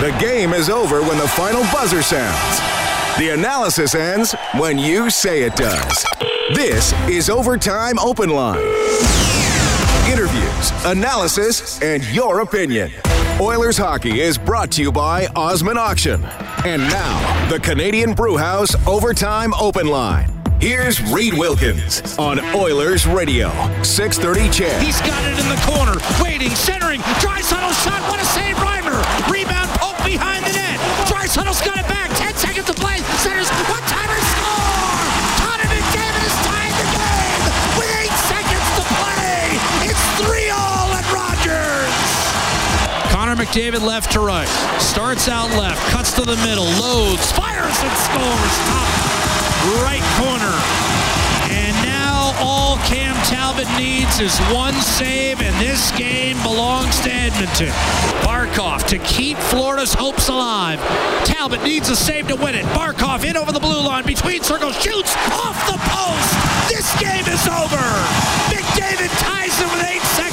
[0.00, 2.58] The game is over when the final buzzer sounds.
[3.18, 6.06] The analysis ends when you say it does.
[6.54, 8.64] This is Overtime Open Line.
[10.10, 12.90] Interviews, analysis, and your opinion.
[13.42, 16.24] Oilers hockey is brought to you by Osman Auction.
[16.64, 20.32] And now, the Canadian Brewhouse Overtime Open Line.
[20.60, 23.48] Here's Reed Wilkins on Oilers Radio,
[23.82, 24.82] 630 CHED.
[24.82, 27.00] He's got it in the corner, waiting, centering.
[27.16, 28.02] Draisaitl shot.
[28.10, 29.00] What a save, Reimer.
[29.32, 29.69] Rebound,
[30.10, 30.74] behind the net.
[31.06, 32.10] Draisaitl's got it back.
[32.18, 32.98] 10 seconds to play.
[33.22, 33.46] Centers.
[33.70, 34.98] One timer score.
[35.38, 37.42] Connor McDavid has tied the game
[37.78, 39.54] with eight seconds to play.
[39.86, 41.94] It's 3 all at Rogers.
[43.14, 44.50] Connor McDavid left to right.
[44.82, 48.54] Starts out left, cuts to the middle, loads, fires and scores.
[48.66, 48.90] Top
[49.86, 50.56] right corner.
[51.54, 57.68] And now all Cam Talbot needs is one save, and this game belongs to Edmonton.
[58.24, 60.80] Barkov to keep Florida's hopes alive.
[61.24, 62.64] Talbot needs a save to win it.
[62.66, 66.32] Barkov in over the blue line, between circles, shoots off the post.
[66.68, 67.84] This game is over.
[68.48, 70.30] McDavid ties it with eight seconds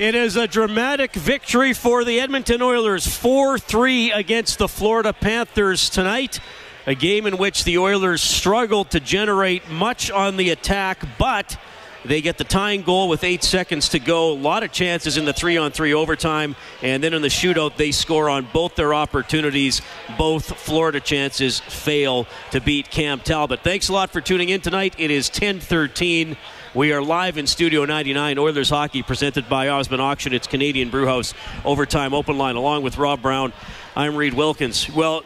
[0.00, 5.90] It is a dramatic victory for the Edmonton Oilers, 4 3 against the Florida Panthers
[5.90, 6.40] tonight.
[6.86, 11.58] A game in which the Oilers struggled to generate much on the attack, but
[12.02, 14.32] they get the tying goal with eight seconds to go.
[14.32, 16.56] A lot of chances in the three on three overtime.
[16.82, 19.82] And then in the shootout, they score on both their opportunities.
[20.16, 23.60] Both Florida chances fail to beat Cam Talbot.
[23.62, 24.94] Thanks a lot for tuning in tonight.
[24.96, 26.38] It is 10 13.
[26.72, 30.32] We are live in Studio 99, Oilers Hockey, presented by Osmond Auction.
[30.32, 33.52] It's Canadian Brewhouse Overtime Open Line, along with Rob Brown.
[33.96, 34.88] I'm Reed Wilkins.
[34.88, 35.24] Well,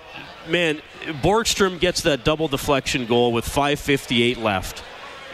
[0.48, 4.82] man, Borgstrom gets that double deflection goal with 5.58 left.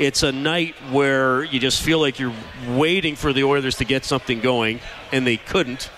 [0.00, 2.34] It's a night where you just feel like you're
[2.70, 4.80] waiting for the Oilers to get something going,
[5.12, 5.90] and they couldn't.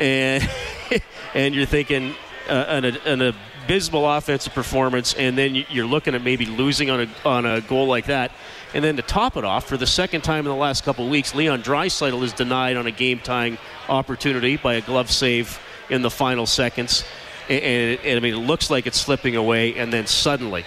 [0.00, 0.50] And,
[1.34, 2.16] and you're thinking
[2.48, 7.08] uh, an, an abysmal offensive performance, and then you're looking at maybe losing on a,
[7.24, 8.32] on a goal like that
[8.74, 11.34] and then to top it off, for the second time in the last couple weeks,
[11.34, 16.46] Leon Draisaitl is denied on a game-tying opportunity by a glove save in the final
[16.46, 17.04] seconds.
[17.48, 20.64] And, and, and I mean, it looks like it's slipping away, and then suddenly,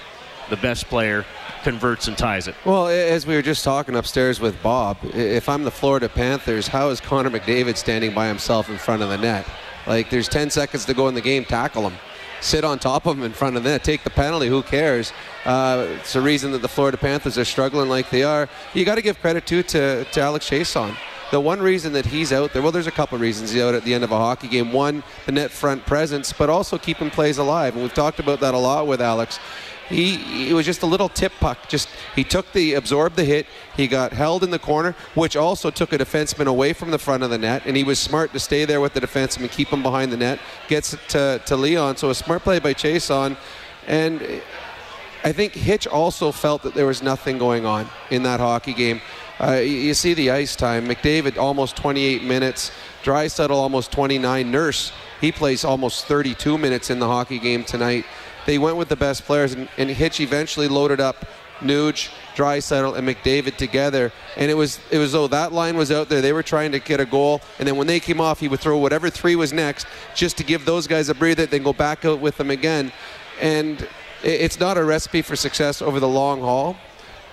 [0.49, 1.25] the best player
[1.63, 2.55] converts and ties it.
[2.65, 6.89] Well, as we were just talking upstairs with Bob, if I'm the Florida Panthers, how
[6.89, 9.45] is Connor McDavid standing by himself in front of the net?
[9.85, 11.97] Like, there's 10 seconds to go in the game, tackle him
[12.41, 14.47] sit on top of them in front of that, take the penalty.
[14.47, 15.11] Who cares?
[15.45, 18.49] Uh, it's the reason that the Florida Panthers are struggling like they are.
[18.73, 20.95] You got to give credit too to, to Alex Chiasson.
[21.31, 23.75] The one reason that he's out there, well, there's a couple of reasons he's out
[23.75, 24.71] at the end of a hockey game.
[24.71, 27.75] One, the net front presence, but also keeping plays alive.
[27.75, 29.39] And we've talked about that a lot with Alex
[29.89, 31.67] he was just a little tip puck.
[31.67, 33.47] Just he took the absorbed the hit.
[33.75, 37.23] He got held in the corner, which also took a defenseman away from the front
[37.23, 39.81] of the net, and he was smart to stay there with the defenseman, keep him
[39.81, 41.97] behind the net, gets it to, to Leon.
[41.97, 43.35] So a smart play by Chiasson,
[43.87, 44.21] and
[45.23, 49.01] I think Hitch also felt that there was nothing going on in that hockey game.
[49.41, 50.85] Uh, you, see the ice time.
[50.85, 52.71] McDavid almost 28 minutes.
[53.03, 54.51] Draisaitl almost 29.
[54.51, 54.91] Nurse
[55.21, 58.05] he plays almost 32 minutes in the hockey game tonight
[58.49, 61.23] they went with the best players, and, and Hitch eventually loaded up
[61.59, 64.11] Nuge, Draisaitl, and McDavid together.
[64.37, 66.19] And it was it was though that line was out there.
[66.19, 68.59] They were trying to get a goal, and then when they came off, he would
[68.59, 71.45] throw whatever three was next, just to give those guys a breather.
[71.45, 72.91] Then go back out with them again,
[73.39, 73.87] and
[74.23, 76.75] it's not a recipe for success over the long haul.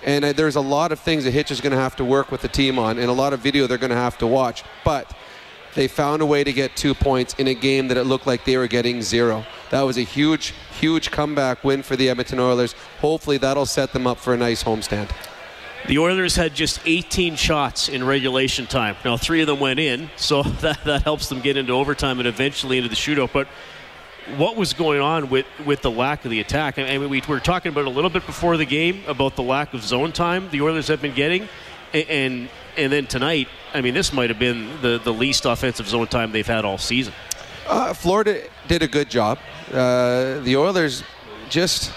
[0.05, 2.29] And uh, there's a lot of things that Hitch is going to have to work
[2.29, 4.63] with the team on, and a lot of video they're going to have to watch.
[4.85, 5.11] But
[5.77, 8.45] they found a way to get two points in a game that it looked like
[8.45, 9.45] they were getting zero.
[9.69, 12.73] That was a huge, huge comeback win for the Edmonton Oilers.
[12.99, 15.11] Hopefully, that'll set them up for a nice homestand.
[15.87, 18.95] The Oilers had just 18 shots in regulation time.
[19.05, 22.27] Now, three of them went in, so that, that helps them get into overtime and
[22.27, 23.31] eventually into the shootout.
[23.31, 23.47] But
[24.35, 26.79] what was going on with, with the lack of the attack?
[26.79, 29.75] I mean, we were talking about a little bit before the game about the lack
[29.75, 31.47] of zone time the Oilers have been getting,
[31.93, 36.07] and and then tonight, I mean, this might have been the, the least offensive zone
[36.07, 37.13] time they've had all season.
[37.67, 39.39] Uh, Florida did a good job.
[39.71, 41.03] Uh, the Oilers
[41.49, 41.91] just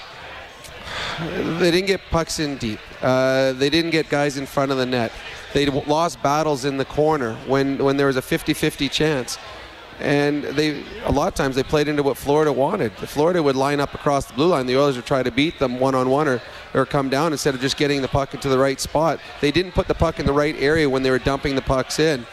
[1.20, 2.80] they didn't get pucks in deep.
[3.02, 5.12] Uh, they didn't get guys in front of the net.
[5.52, 9.38] They lost battles in the corner when when there was a 50-50 chance
[10.00, 12.92] and they a lot of times they played into what Florida wanted.
[12.92, 15.78] Florida would line up across the blue line, the Oilers would try to beat them
[15.78, 16.42] one on one or
[16.74, 19.20] or come down instead of just getting the puck into the right spot.
[19.40, 21.98] They didn't put the puck in the right area when they were dumping the pucks
[21.98, 22.26] in.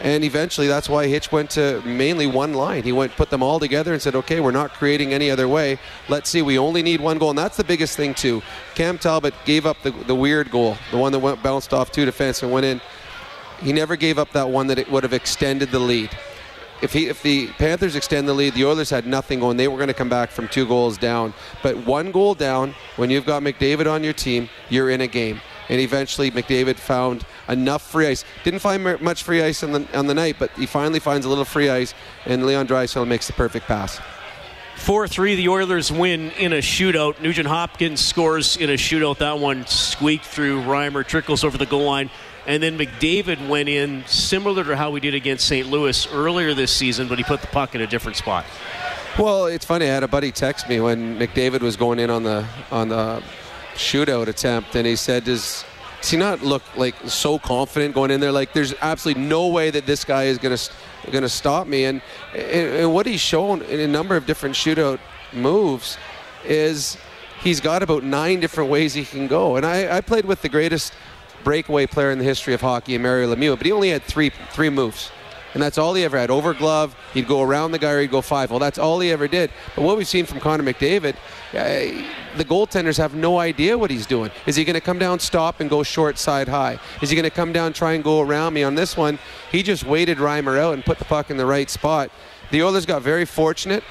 [0.00, 2.84] And eventually, that's why Hitch went to mainly one line.
[2.84, 5.78] He went, put them all together, and said, "Okay, we're not creating any other way.
[6.08, 6.40] Let's see.
[6.40, 8.40] We only need one goal, and that's the biggest thing too."
[8.76, 12.04] Cam Talbot gave up the, the weird goal, the one that went bounced off two
[12.04, 12.80] defense and went in.
[13.60, 16.10] He never gave up that one that it would have extended the lead.
[16.80, 19.56] If he, if the Panthers extend the lead, the Oilers had nothing going.
[19.56, 21.34] They were going to come back from two goals down.
[21.62, 25.40] But one goal down, when you've got McDavid on your team, you're in a game
[25.68, 28.24] and eventually McDavid found enough free ice.
[28.44, 31.28] Didn't find much free ice on the on the night, but he finally finds a
[31.28, 31.94] little free ice,
[32.26, 34.00] and Leon Draisaitl makes the perfect pass.
[34.76, 37.20] 4 3, the Oilers win in a shootout.
[37.20, 39.18] Nugent Hopkins scores in a shootout.
[39.18, 40.62] That one squeaked through.
[40.62, 42.10] Reimer trickles over the goal line.
[42.48, 45.68] And then McDavid went in similar to how we did against St.
[45.68, 48.46] Louis earlier this season, but he put the puck in a different spot.
[49.18, 49.84] Well, it's funny.
[49.84, 53.22] I had a buddy text me when McDavid was going in on the on the
[53.74, 55.66] shootout attempt, and he said, "Does
[56.00, 58.32] does he not look like so confident going in there?
[58.32, 60.58] Like there's absolutely no way that this guy is gonna
[61.12, 62.00] gonna stop me." And,
[62.34, 65.00] and what he's shown in a number of different shootout
[65.34, 65.98] moves
[66.46, 66.96] is
[67.42, 69.56] he's got about nine different ways he can go.
[69.56, 70.94] And I, I played with the greatest
[71.44, 74.30] breakaway player in the history of hockey, and Mario Lemieux, but he only had three
[74.52, 75.10] three moves
[75.54, 76.30] and that's all he ever had.
[76.30, 78.50] Over glove, he'd go around the guy or he'd go five.
[78.50, 79.50] Well, that's all he ever did.
[79.74, 81.14] But what we've seen from Connor McDavid,
[81.54, 82.04] uh,
[82.36, 84.30] the goaltenders have no idea what he's doing.
[84.46, 86.78] Is he going to come down, stop, and go short side high?
[87.00, 88.62] Is he going to come down, try and go around me?
[88.62, 89.18] On this one,
[89.50, 92.10] he just waited Reimer out and put the puck in the right spot.
[92.50, 93.84] The Oilers got very fortunate,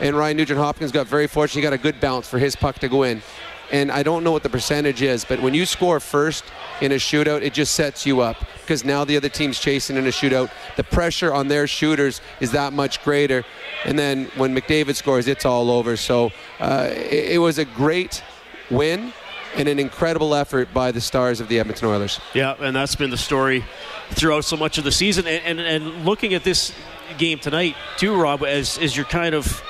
[0.00, 1.60] and Ryan Nugent Hopkins got very fortunate.
[1.60, 3.22] He got a good bounce for his puck to go in
[3.72, 6.44] and I don't know what the percentage is, but when you score first
[6.80, 10.06] in a shootout, it just sets you up because now the other team's chasing in
[10.06, 10.50] a shootout.
[10.76, 13.44] The pressure on their shooters is that much greater,
[13.84, 15.96] and then when McDavid scores, it's all over.
[15.96, 18.22] So uh, it, it was a great
[18.70, 19.12] win
[19.56, 22.20] and an incredible effort by the stars of the Edmonton Oilers.
[22.34, 23.64] Yeah, and that's been the story
[24.10, 25.26] throughout so much of the season.
[25.26, 26.72] And, and, and looking at this
[27.18, 29.62] game tonight, too, Rob, as, as you're kind of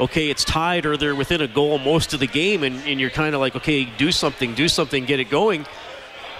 [0.00, 3.10] okay, it's tied or they're within a goal most of the game, and, and you're
[3.10, 5.66] kind of like, okay, do something, do something, get it going.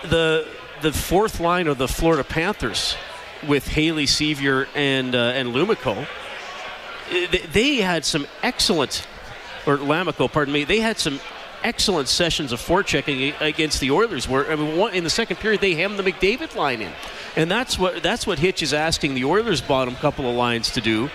[0.02, 0.46] The
[0.80, 2.96] the fourth line of the Florida Panthers
[3.46, 6.06] with Haley Sceviour and uh, and Lammikko,
[7.10, 9.06] they, they had some excellent,
[9.66, 11.20] or Lammikko, pardon me, they had some
[11.64, 14.28] excellent sessions of forechecking against the Oilers.
[14.28, 16.92] Where I mean, one, in the second period, they hammed the McDavid line in,
[17.34, 20.80] and that's what that's what Hitch is asking the Oilers' bottom couple of lines to
[20.80, 21.10] do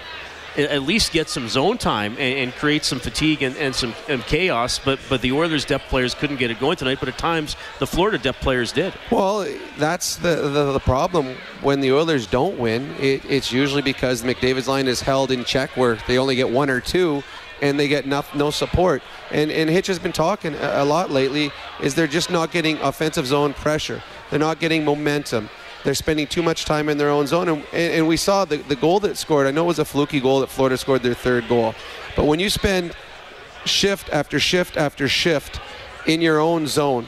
[0.58, 4.22] at least get some zone time and, and create some fatigue and, and some and
[4.24, 4.80] chaos.
[4.80, 7.00] But but the Oilers' depth players couldn't get it going tonight.
[7.00, 8.94] But at times the Florida depth players did.
[9.12, 9.48] Well,
[9.78, 12.96] that's the the, the problem when the Oilers don't win.
[13.00, 16.70] It, it's usually because McDavid's line is held in check, where they only get one
[16.70, 17.24] or two.
[17.62, 19.02] And they get no, no support.
[19.32, 21.50] And, and Hitch has been talking a lot lately.
[21.82, 24.04] Is they're just not getting offensive zone pressure.
[24.30, 25.50] They're not getting momentum
[25.84, 27.50] they're spending too much time in their own zone.
[27.50, 29.48] And, and we saw the, the goal that scored.
[29.48, 31.76] I know it was a fluky goal that Florida scored their third goal.
[32.16, 32.94] But when you spend
[33.66, 35.60] shift after shift after shift
[36.08, 37.08] in your own zone,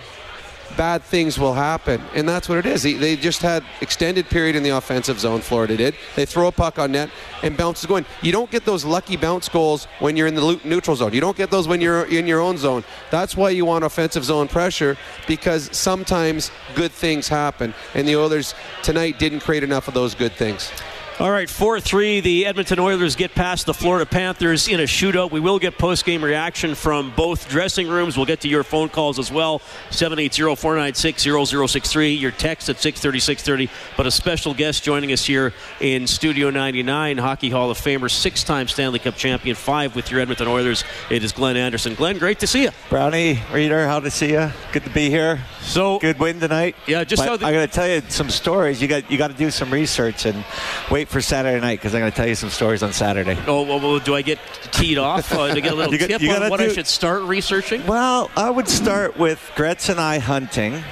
[0.77, 2.01] bad things will happen.
[2.13, 2.83] And that's what it is.
[2.83, 5.95] They just had extended period in the offensive zone, Florida did.
[6.15, 7.09] They throw a puck on net
[7.43, 8.05] and bounces going.
[8.21, 11.13] You don't get those lucky bounce goals when you're in the neutral zone.
[11.13, 12.83] You don't get those when you're in your own zone.
[13.11, 14.97] That's why you want offensive zone pressure
[15.27, 17.73] because sometimes good things happen.
[17.93, 18.53] And the Oilers
[18.83, 20.71] tonight didn't create enough of those good things.
[21.17, 22.19] All right, 4 3.
[22.19, 25.31] The Edmonton Oilers get past the Florida Panthers in a shootout.
[25.31, 28.17] We will get post game reaction from both dressing rooms.
[28.17, 29.59] We'll get to your phone calls as well
[29.91, 31.23] 780 496
[31.71, 32.11] 0063.
[32.15, 33.71] Your text at 630 630.
[33.95, 38.43] But a special guest joining us here in Studio 99, Hockey Hall of Famer, six
[38.43, 40.83] time Stanley Cup champion, five with your Edmonton Oilers.
[41.09, 41.95] It is Glenn Anderson.
[41.95, 42.71] Glenn, great to see you.
[42.89, 44.51] Brownie, Reader, how to see you.
[44.73, 45.39] Good to be here.
[45.61, 46.75] So good win tonight.
[46.87, 48.81] Yeah, just how the- I got to tell you some stories.
[48.81, 50.43] You got you got to do some research and
[50.91, 53.37] wait wait for Saturday night because I'm going to tell you some stories on Saturday.
[53.47, 54.39] Oh, well, well do I get
[54.71, 55.31] teed off?
[55.31, 57.85] Uh, to get a little you tip got, on what do, I should start researching?
[57.85, 60.83] Well, I would start with Gretz and I hunting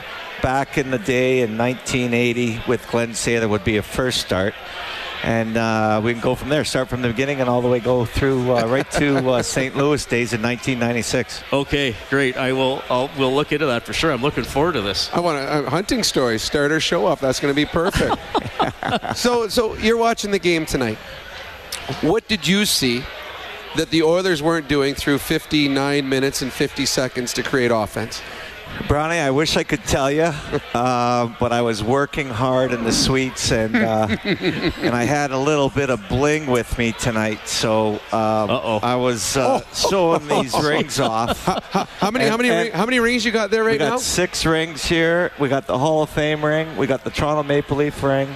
[0.41, 4.53] back in the day in 1980 with Glenn Sather would be a first start
[5.23, 6.65] and uh, we can go from there.
[6.65, 9.75] Start from the beginning and all the way go through uh, right to uh, St.
[9.75, 11.43] Louis days in 1996.
[11.51, 12.35] Okay, great.
[12.35, 12.83] I will.
[12.89, 14.11] I'll, we'll look into that for sure.
[14.11, 15.09] I'm looking forward to this.
[15.13, 16.37] I want a, a hunting story.
[16.37, 17.19] Starter show up.
[17.19, 18.17] That's going to be perfect.
[19.17, 20.97] so, so you're watching the game tonight.
[22.01, 23.03] What did you see
[23.77, 28.21] that the Oilers weren't doing through 59 minutes and 50 seconds to create offense?
[28.87, 30.23] Brownie, I wish I could tell you,
[30.73, 35.37] uh, but I was working hard in the suites, and uh, and I had a
[35.37, 39.89] little bit of bling with me tonight, so um, I was uh, oh.
[39.89, 41.43] showing these rings off.
[41.45, 42.25] How, how, how many?
[42.25, 42.69] And, how many?
[42.69, 43.97] how many rings you got there right we got now?
[43.97, 45.31] Six rings here.
[45.39, 46.75] We got the Hall of Fame ring.
[46.75, 48.35] We got the Toronto Maple Leaf ring.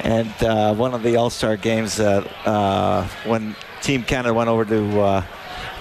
[0.00, 4.64] and uh, one of the All Star games that uh, when Team Canada went over
[4.64, 5.24] to uh,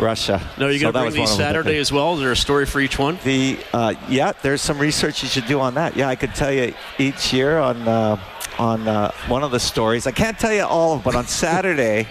[0.01, 0.41] Russia.
[0.57, 1.45] No, you're So going to bring these one of them.
[1.47, 2.15] Saturday as well.
[2.15, 3.19] Is there a story for each one?
[3.23, 5.95] The uh, yeah, there's some research you should do on that.
[5.95, 8.17] Yeah, I could tell you each year on uh,
[8.59, 10.07] on uh, one of the stories.
[10.07, 12.07] I can't tell you all, of, but on Saturday.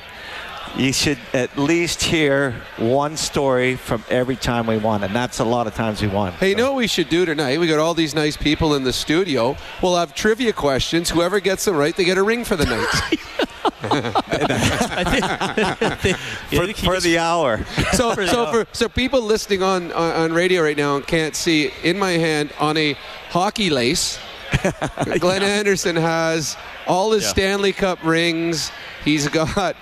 [0.77, 5.45] You should at least hear one story from every time we won, and that's a
[5.45, 6.31] lot of times we won.
[6.35, 7.59] Hey, you know what we should do tonight?
[7.59, 9.57] We got all these nice people in the studio.
[9.83, 11.11] We'll have trivia questions.
[11.11, 12.87] Whoever gets them right, they get a ring for the night.
[13.83, 17.65] I think, for, for the hour.
[17.93, 18.65] so, For so hour.
[18.65, 22.13] for so people listening on, on on radio right now and can't see, in my
[22.13, 22.95] hand on a
[23.31, 24.19] hockey lace,
[25.21, 26.57] Glenn Anderson has
[26.87, 27.29] all his Yeah.
[27.31, 28.71] Stanley Cup rings.
[29.05, 29.77] He's got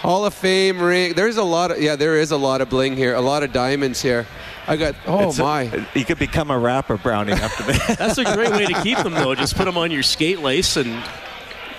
[0.00, 1.14] Hall of Fame ring.
[1.14, 3.52] There's a lot of yeah, there is a lot of bling here, a lot of
[3.52, 4.26] diamonds here.
[4.66, 5.86] I got oh It's a- my.
[5.94, 7.98] you could become a rapper, Brownie, after that.
[7.98, 9.34] That's a great way to keep them, though.
[9.34, 11.02] Just put them on your skate lace and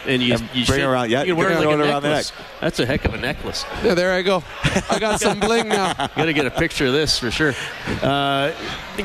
[0.07, 2.09] and you, And you bring should- around- yeah, you wear it like it around the
[2.09, 2.25] neck.
[2.61, 3.65] That's a heck of a necklace.
[3.83, 4.43] Yeah, there I go.
[4.89, 5.93] I got some bling now.
[6.15, 7.53] Got to get a picture of this for sure.
[8.01, 8.51] Uh,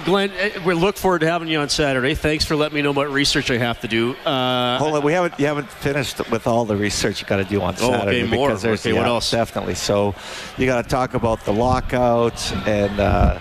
[0.05, 2.15] Glenn, eh, we look forward to having you on Saturday.
[2.15, 4.15] Thanks for letting me know what research I have to do.
[4.25, 7.45] Uh, Hold on, we haven't you haven't finished with all the research you got to
[7.45, 8.49] do on Saturday Oh, Saturday okay, more.
[8.49, 9.31] because there's Okay, what else?
[9.31, 9.75] definitely.
[9.75, 10.15] So
[10.57, 13.39] you got to talk about the lockout and uh,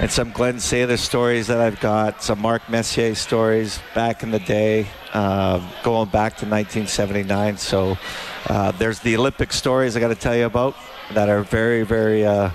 [0.00, 4.38] and some Glenn Sather stories that I've got, some Mark Messier stories back in the
[4.38, 7.56] day, going back to 1979.
[7.58, 7.96] So
[8.48, 10.76] uh, there's the Olympic stories I got to tell you about
[11.14, 12.24] that are very very.
[12.26, 12.50] Uh,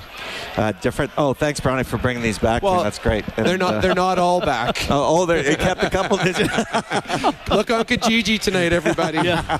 [0.57, 1.11] uh, different.
[1.17, 2.61] Oh, thanks, Brownie, for bringing these back.
[2.61, 2.71] to me.
[2.71, 3.25] Well, That's great.
[3.35, 3.73] They're And, not.
[3.75, 4.77] uh, They're not all back.
[4.89, 6.47] Oh, oh, they kept a couple digits.
[7.49, 9.17] Look on Kijiji tonight, everybody.
[9.19, 9.59] Yeah.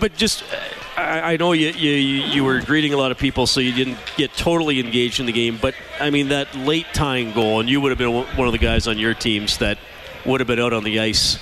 [0.00, 3.46] But just, uh, I, I know you, you you were greeting a lot of people,
[3.46, 5.58] so you didn't get totally engaged in the game.
[5.60, 8.58] But I mean, that late tying goal, and you would have been one of the
[8.58, 9.78] guys on your teams that
[10.26, 11.38] would have been out on the ice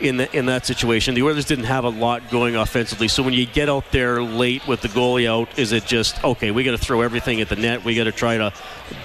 [0.00, 1.14] in the, in that situation.
[1.14, 4.66] The Oilers didn't have a lot going offensively, so when you get out there late
[4.66, 6.50] with the goalie out, is it just okay?
[6.50, 7.84] We got to throw everything at the net.
[7.84, 8.52] We got to try to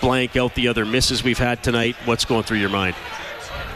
[0.01, 1.95] blank out the other misses we've had tonight.
[2.05, 2.95] What's going through your mind?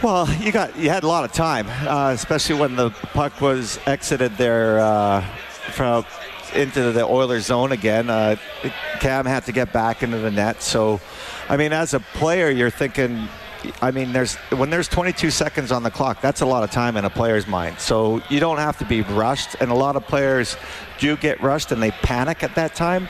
[0.04, 3.80] Well, you got you had a lot of time, uh, especially when the puck was
[3.88, 5.22] exited there uh,
[5.72, 6.06] from
[6.54, 8.10] into the Oilers zone again.
[8.10, 8.36] Uh,
[9.00, 10.62] Cam had to get back into the net.
[10.62, 11.01] So,
[11.50, 13.27] I mean, as a player, you're thinking.
[13.82, 16.98] I mean, there's when there's 22 seconds on the clock, that's a lot of time
[16.98, 17.80] in a player's mind.
[17.80, 20.58] So you don't have to be rushed, and a lot of players
[21.00, 23.08] do get rushed and they panic at that time.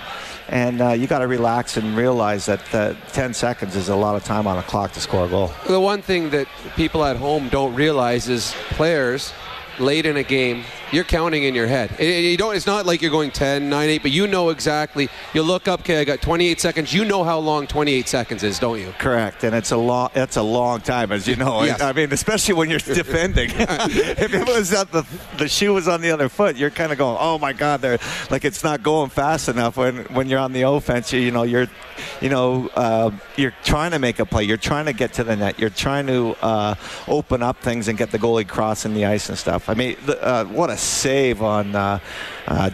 [0.50, 4.16] And uh, you got to relax and realize that uh, 10 seconds is a lot
[4.16, 5.52] of time on the clock to score a goal.
[5.68, 9.34] The one thing that people at home don't realize is players
[9.80, 12.00] late in a game, you're counting in your head.
[12.00, 12.56] You don't.
[12.56, 15.10] It's not like you're going 10, 9, 8, but you know exactly.
[15.34, 15.82] You look up.
[15.82, 16.94] Okay, I got 28 seconds.
[16.94, 18.94] You know how long 28 seconds is, don't you?
[18.98, 20.10] Correct, and it's a long.
[20.16, 21.64] It's a long time, as you know.
[21.64, 21.82] Yes.
[21.82, 23.50] I mean, especially when you're defending.
[23.60, 25.06] if it was at the
[25.38, 28.00] the shoe was on the other foot, you're kind of going, "Oh my God!" They're
[28.30, 29.78] like it's not going fast enough.
[29.78, 31.68] When when you're on the offense, you, you know you're,
[32.22, 34.44] you know, uh, you're trying to make a play.
[34.44, 35.60] You're trying to get to the net.
[35.60, 36.76] You're trying to uh,
[37.08, 39.70] open up things and get the goalie crossing the ice and stuff.
[39.70, 42.00] I mean, the, uh, what a save on uh,
[42.48, 42.70] uh,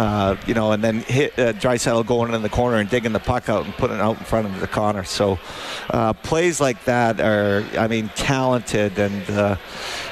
[0.00, 3.20] uh, you know, and then hit uh, Draisaitl going in the corner and digging the
[3.20, 5.04] puck out and putting it out in front of the corner.
[5.04, 5.38] So
[5.90, 9.56] uh, plays like that are, I mean, talented and uh,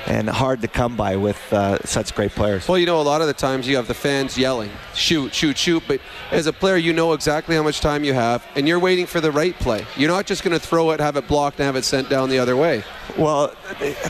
[0.06, 2.68] and hard to come by with uh, such great players.
[2.68, 5.56] Well, you know, a lot of the times you have the fans yelling, shoot, shoot,
[5.56, 5.82] shoot.
[5.88, 6.00] But
[6.32, 9.22] as a player, you know exactly how much time you have, and you're waiting for
[9.22, 9.86] the right play.
[9.96, 12.28] You're not just going to throw it, have it blocked, and have it sent down
[12.28, 12.84] the other way.
[13.16, 13.54] Well,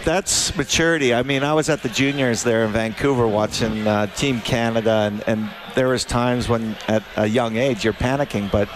[0.05, 1.15] that's maturity.
[1.15, 5.25] I mean, I was at the juniors there in Vancouver watching uh, Team Canada, and,
[5.27, 8.69] and there was times when at a young age you're panicking, but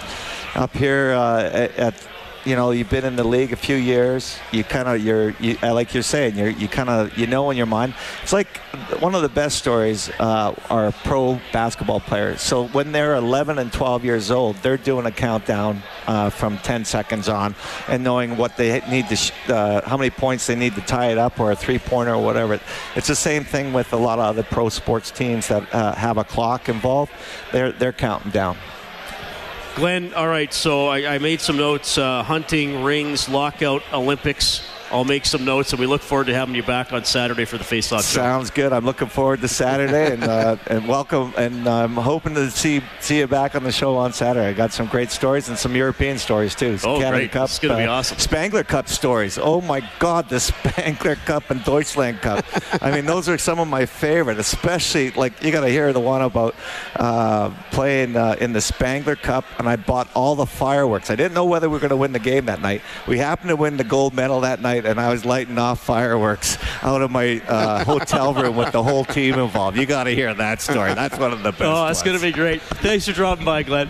[0.54, 2.08] up here uh, at, at
[2.44, 5.56] you know you've been in the league a few years you kind of you're you,
[5.62, 7.94] uh, like you're saying you're you kind of you know in your mind.
[8.22, 8.56] It's like
[9.00, 12.40] one of the best stories uh, are pro basketball players.
[12.40, 16.84] So when they're 11 and 12 years old they're doing a countdown uh, from 10
[16.84, 17.54] seconds on
[17.88, 21.10] and knowing what they need to sh- uh, how many points they need to tie
[21.12, 22.60] it up or a three pointer or whatever.
[22.96, 26.18] It's the same thing with a lot of other pro sports teams that uh, have
[26.18, 27.12] a clock involved.
[27.52, 28.56] They're they're counting down
[29.74, 34.62] Glenn, all right, so I, I made some notes uh, hunting, rings, lockout, Olympics.
[34.92, 37.56] I'll make some notes, and we look forward to having you back on Saturday for
[37.56, 38.20] the Face Off show.
[38.20, 38.72] Sounds good.
[38.74, 41.32] I'm looking forward to Saturday and uh, and welcome.
[41.36, 44.48] And I'm hoping to see see you back on the show on Saturday.
[44.48, 46.76] I got some great stories and some European stories too.
[46.84, 47.32] Oh, Canada great.
[47.32, 48.18] Cup, It's gonna be awesome.
[48.18, 49.38] Spengler Cup stories.
[49.38, 52.44] Oh my God, the Spengler Cup and Deutschland Cup.
[52.82, 54.38] I mean, those are some of my favorite.
[54.38, 56.54] Especially like you got to hear the one about
[56.96, 61.10] uh, playing uh, in the Spengler Cup, and I bought all the fireworks.
[61.10, 62.82] I didn't know whether we were going to win the game that night.
[63.06, 65.82] We happened to win the gold medal that night, period, and I was lighting off
[65.82, 69.76] fireworks out of my uh, hotel room with the whole team involved.
[69.76, 70.94] You got to hear that story.
[70.94, 71.62] That's one of the best.
[71.62, 72.62] Oh, that's going to be great.
[72.62, 73.88] Thanks for dropping by, Glenn.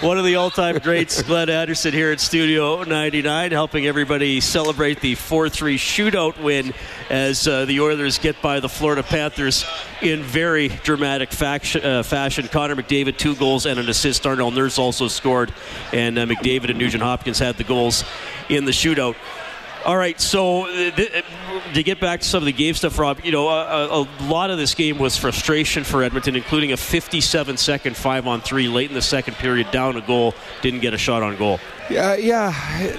[0.00, 5.14] One of the all-time greats, Glenn Anderson, here at Studio 99, helping everybody celebrate the
[5.14, 6.72] 4-3 shootout win
[7.10, 9.66] as uh, the Oilers get by the Florida Panthers
[10.00, 12.48] in very dramatic faction, uh, fashion.
[12.48, 14.22] Connor McDavid, two goals and an assist.
[14.22, 15.52] Darnell Nurse also scored,
[15.92, 18.02] and uh, McDavid and Nugent Hopkins had the goals
[18.48, 19.16] in the shootout.
[19.84, 22.98] All right, so uh, th- uh, to get back to some of the game stuff,
[22.98, 26.76] Rob, you know, a, a, lot of this game was frustration for Edmonton, including a
[26.76, 30.92] 57 second five on three late in the second period, down a goal, didn't get
[30.92, 31.58] a shot on goal.
[31.88, 32.52] Yeah, yeah,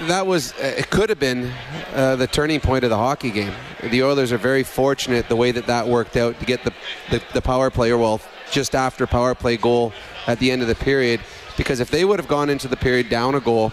[0.07, 1.51] that was, uh, it could have been
[1.93, 3.53] uh, the turning point of the hockey game.
[3.83, 6.73] The Oilers are very fortunate the way that that worked out to get the,
[7.11, 8.21] the, the power play, or well,
[8.51, 9.93] just after power play goal
[10.25, 11.21] at the end of the period,
[11.57, 13.71] because if they would have gone into the period down a goal,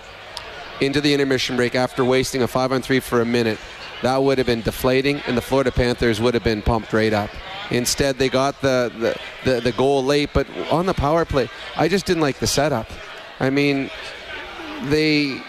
[0.80, 3.58] into the intermission break after wasting a five on three for a minute,
[4.02, 7.30] that would have been deflating, and the Florida Panthers would have been pumped right up.
[7.70, 8.92] Instead, they got the,
[9.44, 12.46] the, the, the goal late, but on the power play, I just didn't like the
[12.46, 12.88] setup.
[13.40, 13.90] I mean,
[14.84, 15.42] they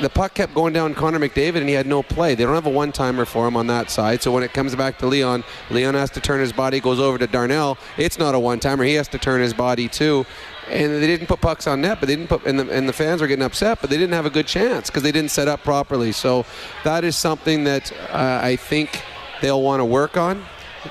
[0.00, 2.34] the puck kept going down Connor McDavid and he had no play.
[2.34, 4.22] They don't have a one timer for him on that side.
[4.22, 7.18] So when it comes back to Leon, Leon has to turn his body, goes over
[7.18, 7.78] to Darnell.
[7.96, 8.84] It's not a one timer.
[8.84, 10.26] He has to turn his body too
[10.72, 12.92] and they didn't put pucks on net, but they didn't put, and the, and the
[12.92, 15.48] fans were getting upset, but they didn't have a good chance because they didn't set
[15.48, 16.12] up properly.
[16.12, 16.46] So
[16.84, 19.02] that is something that uh, I think
[19.40, 20.44] they'll want to work on.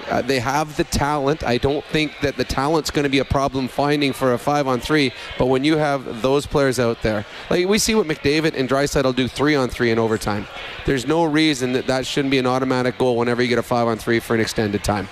[0.09, 1.43] Uh, they have the talent.
[1.43, 4.67] I don't think that the talent's going to be a problem finding for a five
[4.67, 5.11] on three.
[5.37, 9.15] But when you have those players out there, like we see what McDavid and Draisaitl
[9.15, 10.47] do three on three in overtime.
[10.85, 13.87] There's no reason that that shouldn't be an automatic goal whenever you get a five
[13.87, 15.09] on three for an extended time.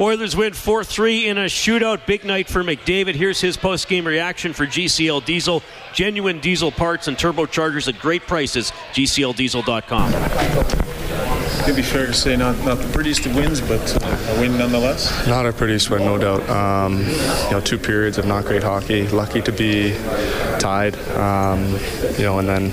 [0.00, 2.06] Oilers win 4 3 in a shootout.
[2.06, 3.14] Big night for McDavid.
[3.14, 5.62] Here's his post game reaction for GCL Diesel.
[5.92, 8.70] Genuine diesel parts and turbochargers at great prices.
[8.92, 10.97] GCLDiesel.com.
[11.68, 14.56] It'd be fair to say not, not the prettiest of wins, but uh, a win
[14.56, 15.26] nonetheless.
[15.26, 16.48] Not a prettiest win, no doubt.
[16.48, 19.06] Um, you know, two periods of not great hockey.
[19.08, 19.92] Lucky to be
[20.58, 21.62] tied, um,
[22.16, 22.70] you know, and then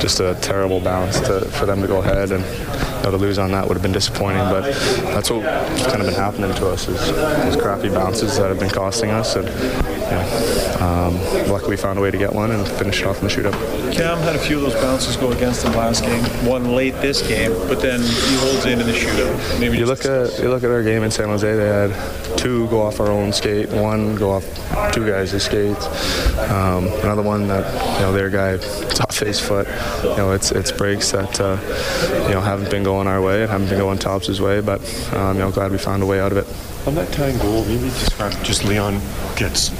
[0.00, 3.38] just a terrible bounce to, for them to go ahead and you know, to lose
[3.38, 4.38] on that would have been disappointing.
[4.48, 4.62] But
[5.12, 8.70] that's what kind of been happening to us is those crappy bounces that have been
[8.70, 9.36] costing us.
[9.36, 11.18] And yeah, um,
[11.50, 13.92] luckily we found a way to get one and finish it off in the shootout.
[13.92, 16.24] Cam had a few of those bounces go against him last game.
[16.46, 19.60] One late this game, but then he holds in in the shootout.
[19.60, 21.54] Maybe you look at you look at our game in San Jose.
[21.54, 24.44] They had two go off our own skate, one go off
[24.92, 25.86] two guys' skates,
[26.50, 27.64] um, another one that
[27.96, 28.56] you know their guy
[28.88, 29.66] top face foot.
[30.02, 31.58] You know it's it's breaks that uh,
[32.28, 34.80] you know haven't been going our way and haven't been going Tops' way, but
[35.14, 36.46] um, you know glad we found a way out of it.
[36.86, 39.00] On that tying goal, maybe describe just Leon
[39.36, 39.70] gets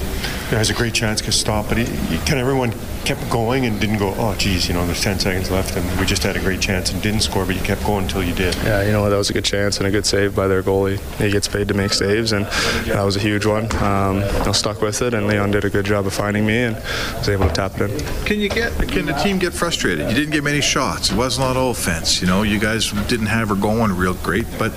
[0.50, 2.72] has a great chance, to stop, but he, he, kind of everyone
[3.04, 6.06] kept going and didn't go, oh, geez, you know, there's 10 seconds left and we
[6.06, 8.54] just had a great chance and didn't score, but you kept going until you did.
[8.56, 10.98] Yeah, you know, that was a good chance and a good save by their goalie.
[11.18, 12.46] He gets paid to make saves, and
[12.86, 13.64] that was a huge one.
[13.76, 16.76] Um, I stuck with it, and Leon did a good job of finding me and
[16.76, 18.24] was able to tap it in.
[18.24, 20.08] Can you get, can the team get frustrated?
[20.08, 21.10] You didn't get many shots.
[21.10, 22.20] It wasn't a lot of offense.
[22.20, 24.72] You know, you guys didn't have her going real great, but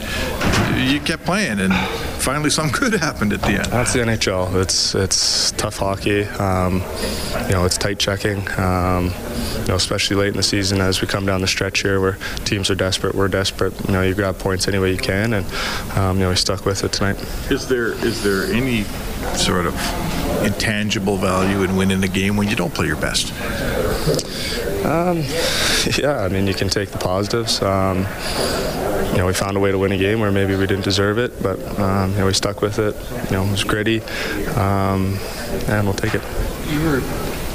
[0.77, 1.73] you kept playing, and
[2.19, 3.65] finally something good happened at the end.
[3.65, 4.55] That's the NHL.
[4.61, 6.23] It's, it's tough hockey.
[6.23, 6.83] Um,
[7.47, 8.39] you know, it's tight checking.
[8.59, 9.13] Um,
[9.59, 12.17] you know, especially late in the season as we come down the stretch here, where
[12.45, 13.73] teams are desperate, we're desperate.
[13.87, 15.45] You know, you grab points any way you can, and
[15.97, 17.17] um, you know, we stuck with it tonight.
[17.51, 18.83] Is there is there any
[19.35, 19.75] sort of
[20.43, 23.31] intangible value in winning a game when you don't play your best?
[24.85, 25.17] Um,
[25.97, 27.61] yeah, I mean, you can take the positives.
[27.61, 28.05] Um,
[29.11, 31.17] you know, we found a way to win a game where maybe we didn't deserve
[31.17, 32.95] it, but um, you know, we stuck with it.
[33.25, 34.01] You know, it was gritty,
[34.55, 35.17] um,
[35.67, 36.21] and we'll take it.
[36.69, 37.01] You were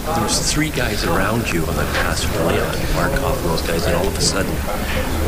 [0.04, 3.86] there was three guys around you on the pass from Leon, Barkov, and those guys,
[3.86, 4.52] and all of a sudden,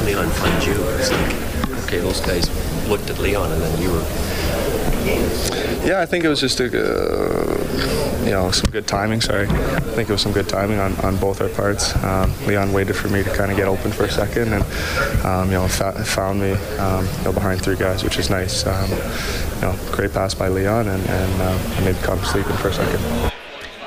[0.04, 0.74] Leon finds you.
[0.98, 2.46] It's like, okay, those guys
[2.86, 4.75] looked at Leon, and then you were.
[5.86, 9.20] Yeah, I think it was just a, uh, you know, some good timing.
[9.20, 11.94] Sorry, I think it was some good timing on, on both our parts.
[12.02, 14.64] Um, Leon waited for me to kind of get open for a second, and
[15.24, 18.66] um, you know, fa- found me um, you know, behind three guys, which is nice.
[18.66, 22.68] Um, you know, great pass by Leon, and, and uh, I made come sleeping for
[22.68, 23.35] a second.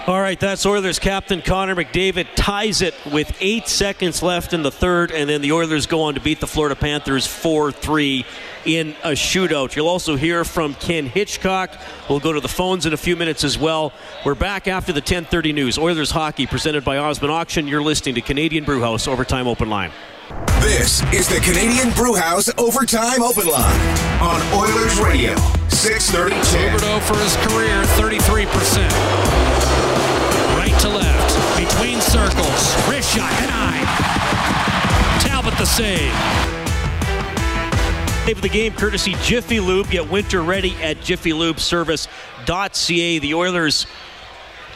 [0.08, 4.72] All right, that's Oilers captain Connor McDavid ties it with eight seconds left in the
[4.72, 8.26] third, and then the Oilers go on to beat the Florida Panthers 4 3
[8.66, 9.76] in a shootout.
[9.76, 11.72] You'll also hear from Ken Hitchcock.
[12.10, 13.94] We'll go to the phones in a few minutes as well.
[14.26, 15.78] We're back after the 10:30 news.
[15.78, 17.68] Oilers hockey presented by Osmond Auction.
[17.68, 19.92] You're listening to Canadian Brewhouse Overtime Open Line.
[20.62, 23.80] This is the Canadian Brewhouse Overtime Open Line
[24.22, 25.36] on Oilers Radio
[25.70, 28.46] 630 Huberdeau for his career 33
[30.80, 33.88] percent to left, between circles, wrist shot, denied.
[35.22, 36.14] Talbot the save.
[38.26, 39.90] Save of the game courtesy Jiffy Lube.
[39.90, 43.20] Get winter ready at jiffylubeservice.ca.
[43.20, 43.88] The Oilers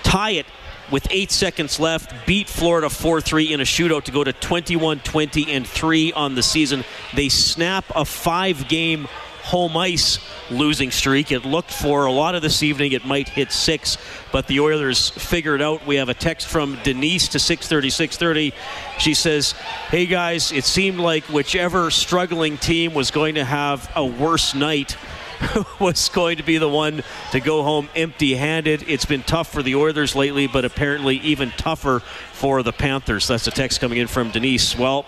[0.02, 0.48] tie it
[0.92, 5.00] with eight seconds left, beat Florida 4 3 in a shootout to go to 21
[5.00, 6.84] 20 and 3 on the season.
[7.16, 9.08] They snap a five game
[9.44, 11.32] home ice losing streak.
[11.32, 13.98] It looked for a lot of this evening it might hit six,
[14.32, 15.86] but the Oilers figured out.
[15.86, 18.54] We have a text from Denise to 630 630.
[19.00, 19.52] She says,
[19.90, 24.98] Hey guys, it seemed like whichever struggling team was going to have a worse night
[25.80, 28.86] was going to be the one to go home empty handed.
[28.88, 32.00] It's been tough for the Oilers lately, but apparently even tougher
[32.32, 33.28] for the Panthers.
[33.28, 34.78] That's a text coming in from Denise.
[34.78, 35.06] Well,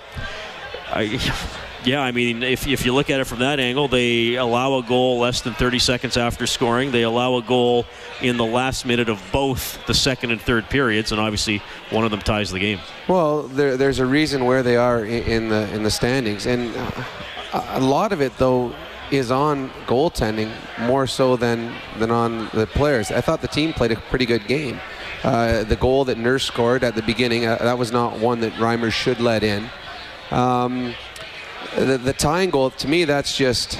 [0.87, 1.19] I.
[1.85, 4.83] Yeah, I mean, if, if you look at it from that angle, they allow a
[4.83, 6.91] goal less than 30 seconds after scoring.
[6.91, 7.85] They allow a goal
[8.21, 12.09] in the last minute of both the second and third periods, and obviously one of
[12.09, 12.79] them ties the game.
[13.07, 17.03] Well, there, there's a reason where they are in, the in the standings, and uh,
[17.69, 18.73] a lot of it though
[19.11, 23.11] is on goaltending more so than than on the players.
[23.11, 24.79] I thought the team played a pretty good game.
[25.23, 28.53] Uh, the goal that Nurse scored at the beginning, uh, that was not one that
[28.53, 29.69] Reimer should let in.
[30.31, 30.95] Um,
[31.75, 33.79] the, the tying goal, to me, that's just,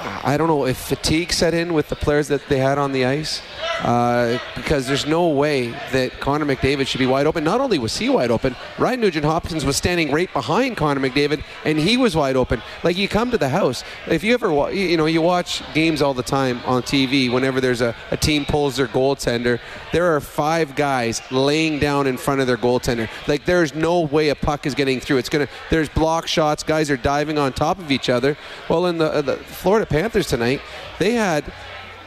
[0.00, 3.04] I don't know if fatigue set in with the players that they had on the
[3.04, 3.42] ice.
[3.82, 7.44] Uh, because there's no way that Connor McDavid should be wide open.
[7.44, 11.44] Not only was he wide open, Ryan Nugent Hopkins was standing right behind Connor McDavid,
[11.64, 12.60] and he was wide open.
[12.82, 16.12] Like you come to the house, if you ever, you know, you watch games all
[16.12, 17.32] the time on TV.
[17.32, 19.60] Whenever there's a, a team pulls their goaltender,
[19.92, 23.08] there are five guys laying down in front of their goaltender.
[23.28, 25.18] Like there's no way a puck is getting through.
[25.18, 25.48] It's gonna.
[25.70, 26.64] There's block shots.
[26.64, 28.36] Guys are diving on top of each other.
[28.68, 30.60] Well, in the, the Florida Panthers tonight,
[30.98, 31.52] they had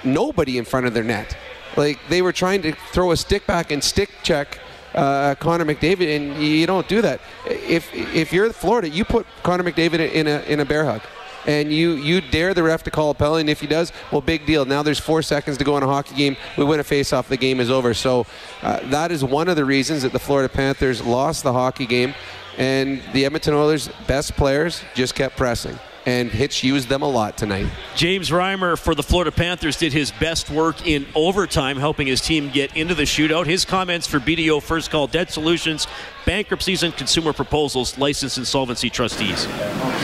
[0.04, 1.38] nobody in front of their net.
[1.78, 4.60] Like they were trying to throw a stick back and stick check
[4.94, 7.22] uh, Connor McDavid, and you don't do that.
[7.46, 11.02] If if you're Florida, you put Connor McDavid in a in a bear hug.
[11.48, 14.22] And you, you dare the ref to call a penalty, and if he does, well,
[14.22, 14.64] big deal.
[14.64, 16.38] Now there's four seconds to go in a hockey game.
[16.56, 17.96] We win a face-off, the game is over.
[17.96, 18.28] So
[18.62, 22.14] uh, that is one of the reasons that the Florida Panthers lost the hockey game,
[22.60, 27.38] and the Edmonton Oilers' best players just kept pressing and Hitch used them a lot
[27.38, 27.68] tonight.
[27.96, 32.50] James Reimer for the Florida Panthers did his best work in overtime, helping his team
[32.50, 33.46] get into the shootout.
[33.46, 35.88] His comments for BDO First Call Debt Solutions,
[36.26, 39.48] bankruptcies and consumer proposals, licensed insolvency trustees.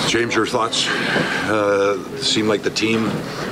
[0.08, 0.88] James, your thoughts?
[0.88, 3.06] Uh, seemed like the team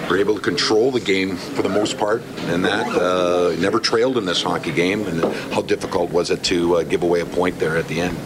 [0.09, 4.17] were able to control the game for the most part, and that uh, never trailed
[4.17, 5.05] in this hockey game.
[5.07, 8.17] And how difficult was it to uh, give away a point there at the end?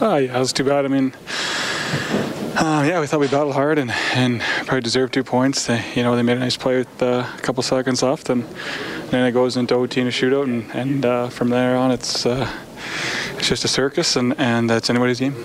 [0.00, 0.84] Oh, yeah, it was too bad.
[0.84, 1.12] I mean,
[2.60, 5.66] uh, yeah, we thought we battled hard and, and probably deserved two points.
[5.66, 8.44] They, you know, they made a nice play with uh, a couple seconds left, and
[9.10, 12.26] then it goes into OT and a shootout, and, and uh, from there on, it's
[12.26, 12.50] uh,
[13.36, 15.36] it's just a circus, and, and that's anybody's game.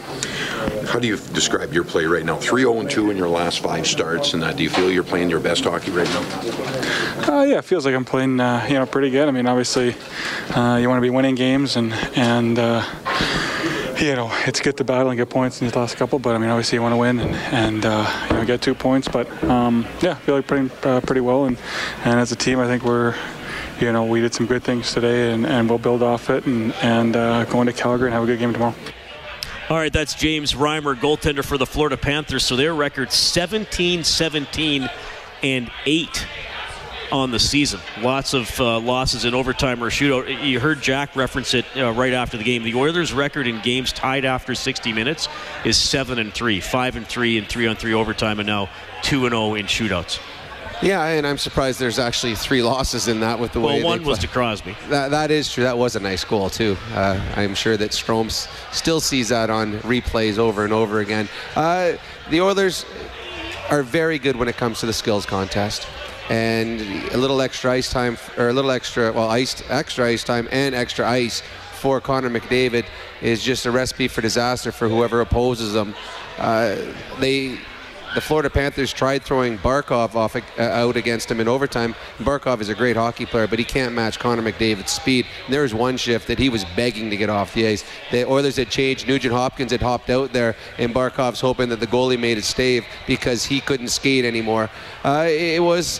[0.87, 2.37] How do you describe your play right now?
[2.37, 5.29] 3 0 2 in your last five starts, and uh, do you feel you're playing
[5.29, 7.31] your best hockey right now?
[7.31, 9.27] Uh, yeah, it feels like I'm playing, uh, you know, pretty good.
[9.27, 9.95] I mean, obviously,
[10.55, 12.83] uh, you want to be winning games, and and uh,
[13.99, 16.19] you know, it's good to battle and get points in these last couple.
[16.19, 18.75] But I mean, obviously, you want to win and and uh, you know get two
[18.75, 19.07] points.
[19.07, 21.57] But um, yeah, I feel like playing uh, pretty well, and
[22.03, 23.15] and as a team, I think we're.
[23.81, 26.71] You know, we did some good things today, and, and we'll build off it and,
[26.75, 28.75] and uh, go into Calgary and have a good game tomorrow.
[29.69, 32.45] All right, that's James Reimer, goaltender for the Florida Panthers.
[32.45, 34.89] So their record 17 17
[35.41, 36.27] and 8
[37.13, 37.79] on the season.
[38.01, 40.43] Lots of uh, losses in overtime or shootout.
[40.43, 42.63] You heard Jack reference it uh, right after the game.
[42.63, 45.29] The Oilers' record in games tied after 60 minutes
[45.63, 48.67] is 7 and 3, 5 and 3 in 3 on 3 overtime, and now
[49.03, 50.19] 2 and 0 in shootouts.
[50.81, 54.03] Yeah, and I'm surprised there's actually three losses in that with the way, well, one
[54.03, 54.75] was to Crosby.
[54.89, 55.63] That, that is true.
[55.63, 56.75] That was a nice goal too.
[56.91, 61.29] Uh, I'm sure that Strom still sees that on replays over and over again.
[61.55, 61.93] Uh,
[62.29, 62.85] the Oilers
[63.69, 65.87] are very good when it comes to the skills contest.
[66.29, 66.81] And
[67.11, 70.73] a little extra ice time, or a little extra, well, ice, extra ice time and
[70.73, 71.41] extra ice
[71.73, 72.85] for Connor McDavid
[73.21, 75.93] is just a recipe for disaster for whoever opposes them.
[76.37, 76.77] Uh,
[77.19, 77.59] they
[78.15, 81.95] the Florida Panthers tried throwing Barkov off uh, out against him in overtime.
[82.19, 85.25] Barkov is a great hockey player, but he can't match Connor McDavid's speed.
[85.49, 87.83] There was one shift that he was begging to get off the ice.
[88.11, 89.07] The Oilers had changed.
[89.07, 92.85] Nugent Hopkins had hopped out there, and Barkov's hoping that the goalie made it stave
[93.07, 94.69] because he couldn't skate anymore.
[95.03, 95.99] Uh, it was,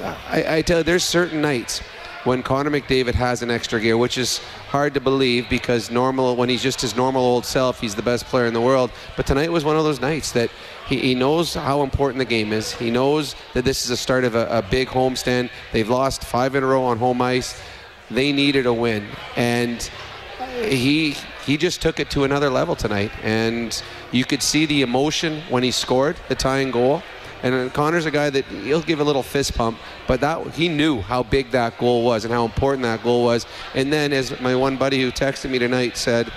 [0.00, 1.82] I, I tell you, there's certain nights
[2.24, 6.48] when Connor McDavid has an extra gear, which is hard to believe because normal when
[6.48, 8.90] he's just his normal old self, he's the best player in the world.
[9.16, 10.50] But tonight was one of those nights that
[10.86, 12.72] he, he knows how important the game is.
[12.72, 15.50] He knows that this is the start of a, a big homestand.
[15.72, 17.60] They've lost five in a row on home ice.
[18.10, 19.88] They needed a win, and
[20.64, 25.42] he he just took it to another level tonight, and you could see the emotion
[25.48, 27.02] when he scored the tying goal.
[27.42, 31.00] And Connor's a guy that he'll give a little fist pump, but that he knew
[31.00, 33.46] how big that goal was and how important that goal was.
[33.74, 36.30] And then, as my one buddy who texted me tonight said,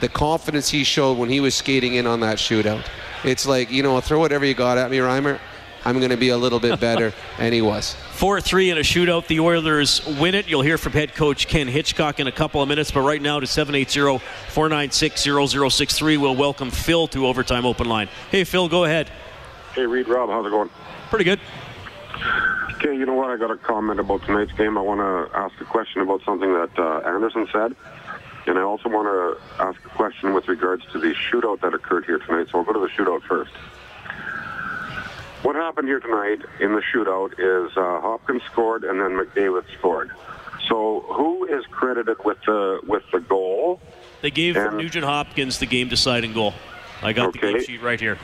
[0.00, 2.86] the confidence he showed when he was skating in on that shootout.
[3.24, 5.38] It's like you know, throw whatever you got at me, Reimer.
[5.84, 7.94] I'm going to be a little bit better, and he was.
[8.12, 9.26] 4 3 in a shootout.
[9.26, 10.48] The Oilers win it.
[10.48, 13.40] You'll hear from head coach Ken Hitchcock in a couple of minutes, but right now
[13.40, 14.18] to 780
[14.50, 18.08] 496 0063, we'll welcome Phil to Overtime Open Line.
[18.30, 19.10] Hey, Phil, go ahead.
[19.74, 20.70] Hey, Reed Rob, how's it going?
[21.10, 21.40] Pretty good.
[22.76, 23.30] Okay, you know what?
[23.30, 24.76] I got a comment about tonight's game.
[24.78, 27.74] I want to ask a question about something that uh, Anderson said.
[28.46, 32.06] And I also want to ask a question with regards to the shootout that occurred
[32.06, 32.46] here tonight.
[32.50, 33.50] So I'll go to the shootout first.
[35.42, 40.10] What happened here tonight in the shootout is uh, Hopkins scored and then McDavid scored.
[40.68, 43.80] So who is credited with the with the goal?
[44.22, 46.54] They gave And- Nugent Hopkins the game deciding goal.
[47.02, 48.18] I got the game sheet right here.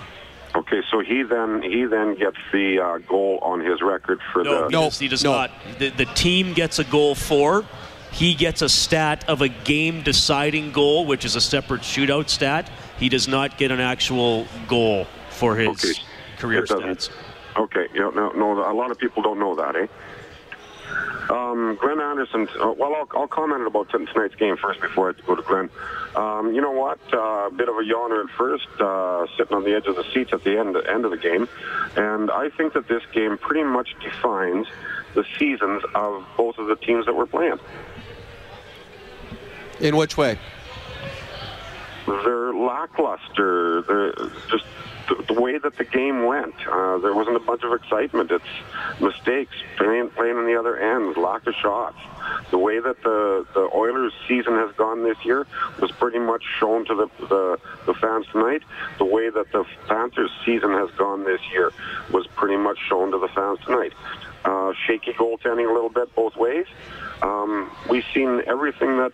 [0.54, 4.60] Okay, so he then he then gets the uh, goal on his record for No,
[4.60, 4.66] the.
[4.66, 5.50] he does, he does not.
[5.78, 7.64] The, the team gets a goal for.
[8.12, 12.70] He gets a stat of a game deciding goal, which is a separate shootout stat.
[12.96, 16.00] He does not get an actual goal for his
[16.38, 17.10] career stats.
[17.56, 19.86] Okay, yeah, no, no, a lot of people don't know that, eh?
[21.30, 22.48] Um, Glenn Anderson.
[22.60, 25.70] Uh, well, I'll, I'll comment about tonight's game first before I go to Glenn.
[26.14, 26.98] Um, you know what?
[27.12, 30.04] A uh, bit of a yawner at first, uh, sitting on the edge of the
[30.12, 31.48] seats at the end end of the game,
[31.96, 34.66] and I think that this game pretty much defines
[35.14, 37.58] the seasons of both of the teams that we're playing.
[39.80, 40.38] In which way?
[42.06, 43.82] They're lackluster.
[43.82, 44.12] They're
[44.50, 44.64] just
[45.08, 46.54] the, the way that the game went.
[46.66, 48.30] Uh, there wasn't a bunch of excitement.
[48.30, 51.98] It's mistakes, playing, playing on the other end, lack of shots.
[52.50, 55.46] The way that the, the Oilers' season has gone this year
[55.80, 58.62] was pretty much shown to the, the, the fans tonight.
[58.98, 61.72] The way that the Panthers' season has gone this year
[62.10, 63.92] was pretty much shown to the fans tonight.
[64.44, 66.66] Uh, shaky goaltending a little bit both ways.
[67.22, 69.12] Um, we've seen everything that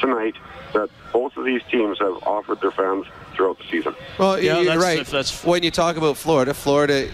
[0.00, 0.34] tonight
[0.74, 3.94] that both of these teams have offered their fans throughout the season.
[4.18, 5.46] Well, Yeah, you're that's- right.
[5.48, 7.08] When you talk about Florida, Florida,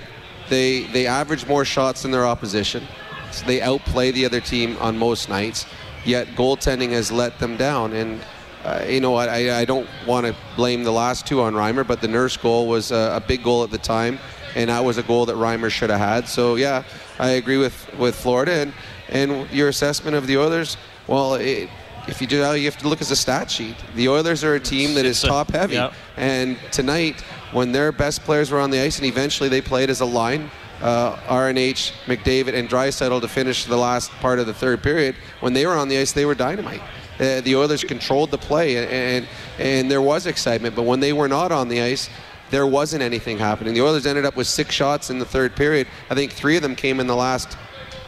[0.49, 2.87] they they average more shots than their opposition.
[3.31, 5.67] So they outplay the other team on most nights.
[6.05, 7.93] Yet goaltending has let them down.
[7.93, 8.21] And
[8.65, 9.29] uh, you know what?
[9.29, 12.67] I, I don't want to blame the last two on Reimer, but the Nurse goal
[12.69, 14.19] was a, a big goal at the time,
[14.55, 16.29] and that was a goal that Reimer should have had.
[16.29, 16.83] So yeah,
[17.19, 18.73] I agree with with Florida and
[19.09, 20.77] and your assessment of the Oilers.
[21.07, 21.69] Well, it,
[22.09, 23.77] if you do, you have to look at the stat sheet.
[23.95, 25.75] The Oilers are a team that is top heavy.
[25.75, 25.93] yeah.
[26.17, 27.21] And tonight,
[27.53, 30.51] when their best players were on the ice, and eventually they played as a line,
[30.81, 35.15] uh, RNH, McDavid, and Draisaitl to finish the last part of the third period.
[35.41, 36.83] When they were on the ice, they were dynamite.
[37.21, 38.77] Uh, the Oilers controlled the play,
[39.15, 40.75] and and there was excitement.
[40.75, 42.09] But when they were not on the ice,
[42.51, 43.75] there wasn't anything happening.
[43.75, 45.87] The Oilers ended up with six shots in the third period.
[46.11, 47.57] I think three of them came in the last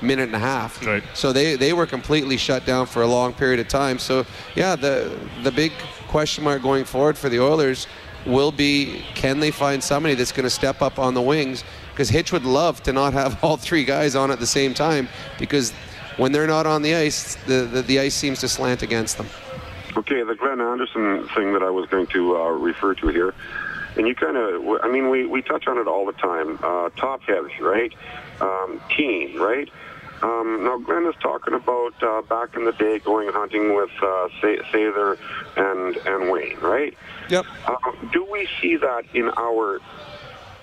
[0.05, 0.85] minute and a half.
[0.87, 1.03] Right.
[1.14, 3.99] So they, they were completely shut down for a long period of time.
[3.99, 5.73] So yeah, the the big
[6.09, 7.87] question mark going forward for the Oilers
[8.27, 11.64] will be can they find somebody that's going to step up on the wings?
[11.90, 15.09] Because Hitch would love to not have all three guys on at the same time
[15.38, 15.73] because
[16.17, 19.27] when they're not on the ice, the, the, the ice seems to slant against them.
[19.97, 23.35] Okay, the Glenn Anderson thing that I was going to uh, refer to here,
[23.97, 26.59] and you kind of, I mean, we, we touch on it all the time.
[26.62, 27.93] Uh, top heavy, right?
[28.40, 29.71] Um, team, right?
[30.25, 34.29] Um, now, Glenn is talking about uh, back in the day going hunting with uh,
[34.41, 35.19] Sather
[35.55, 36.97] and and Wayne, right?
[37.29, 37.45] Yep.
[37.67, 37.77] Uh,
[38.11, 39.81] do we see that in our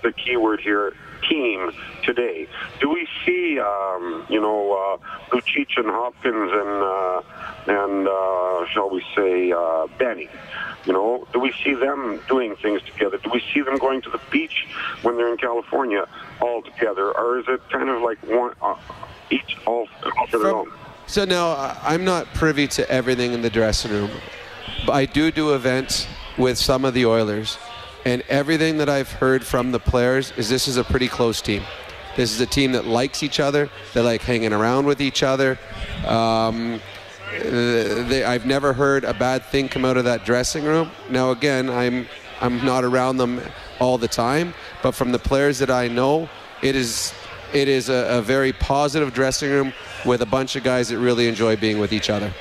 [0.01, 0.93] the keyword here
[1.29, 1.71] team
[2.03, 2.47] today?
[2.79, 7.21] Do we see, um, you know, uh, Lucic and Hopkins and uh,
[7.67, 10.27] and uh, shall we say uh, Benny?
[10.85, 13.19] You know, do we see them doing things together?
[13.19, 14.65] Do we see them going to the beach
[15.03, 16.07] when they're in California
[16.41, 18.75] all together, or is it kind of like one uh,
[19.31, 20.71] each all all for their own?
[21.07, 24.11] So now I- I'm not privy to everything in the dressing room,
[24.85, 27.57] but I do do events with some of the Oilers,
[28.05, 31.63] and everything that I've heard from the players is this is a pretty close team.
[32.15, 33.69] This is a team that likes each other.
[33.93, 35.57] They like hanging around with each other.
[36.05, 36.81] Um,
[37.33, 37.39] uh,
[38.09, 40.91] they, I've never heard a bad thing come out of that dressing room.
[41.09, 42.07] Now, again, I'm
[42.41, 43.39] I'm not around them
[43.79, 46.27] all the time, but from the players that I know,
[46.61, 47.13] it is
[47.53, 49.73] it is a, a very positive dressing room
[50.05, 52.33] with a bunch of guys that really enjoy being with each other.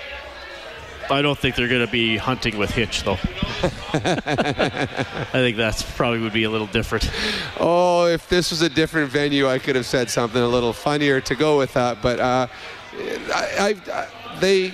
[1.10, 3.18] I don't think they're going to be hunting with Hitch, though.
[3.92, 7.10] I think that's probably would be a little different.
[7.58, 11.20] Oh, if this was a different venue, I could have said something a little funnier
[11.22, 12.00] to go with that.
[12.00, 12.46] But uh,
[12.94, 14.68] I, I, they,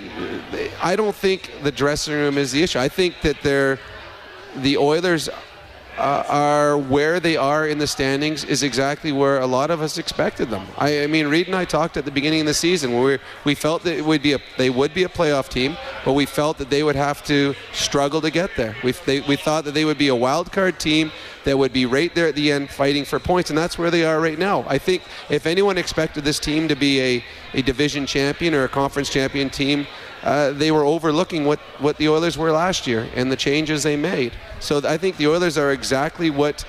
[0.53, 2.79] they, I don't think the dressing room is the issue.
[2.79, 3.79] I think that they're
[4.57, 5.31] the Oilers
[5.99, 9.99] uh, are where they are in the standings is exactly where a lot of us
[9.99, 10.67] expected them.
[10.79, 13.19] I, I, mean, Reed and I talked at the beginning of the season where we,
[13.45, 16.27] we felt that it would be a, they would be a playoff team, but we
[16.27, 18.77] felt that they would have to struggle to get there.
[18.85, 21.11] We, they, we thought that they would be a wild card team
[21.45, 24.05] that would be right there at the end fighting for points, and that's where they
[24.05, 24.65] are right now.
[24.69, 28.69] I think if anyone expected this team to be a, a division champion or a
[28.69, 29.87] conference champion team,
[30.27, 33.97] uh, they were overlooking what, what the Oilers were last year and the changes they
[33.97, 34.33] made.
[34.59, 36.65] So I think the Oilers are exactly what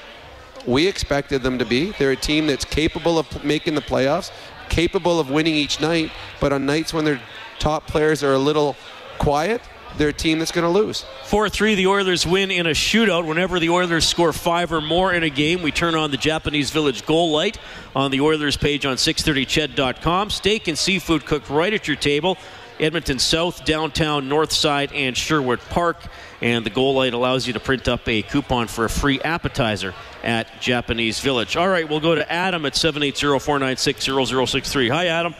[0.68, 1.92] we expected them to be.
[1.98, 4.30] They're a team that's capable of making the playoffs,
[4.70, 7.20] capable of winning each night, but on nights when their
[7.58, 8.76] top players are a little
[9.18, 9.60] quiet,
[9.98, 11.04] they're a team that's going to lose.
[11.26, 13.26] 4 3, the Oilers win in a shootout.
[13.26, 16.70] Whenever the Oilers score five or more in a game, we turn on the Japanese
[16.70, 17.58] Village goal light
[17.96, 20.30] on the Oilers page on 630ched.com.
[20.30, 22.38] Steak and seafood cooked right at your table.
[22.80, 25.98] Edmonton South, downtown, North Side, and Sherwood Park.
[26.42, 29.94] And the goal light allows you to print up a coupon for a free appetizer
[30.24, 31.58] at Japanese Village.
[31.58, 34.06] All right, we'll go to Adam at 780 496
[34.52, 34.90] 0063.
[34.90, 35.34] Hi, Adam.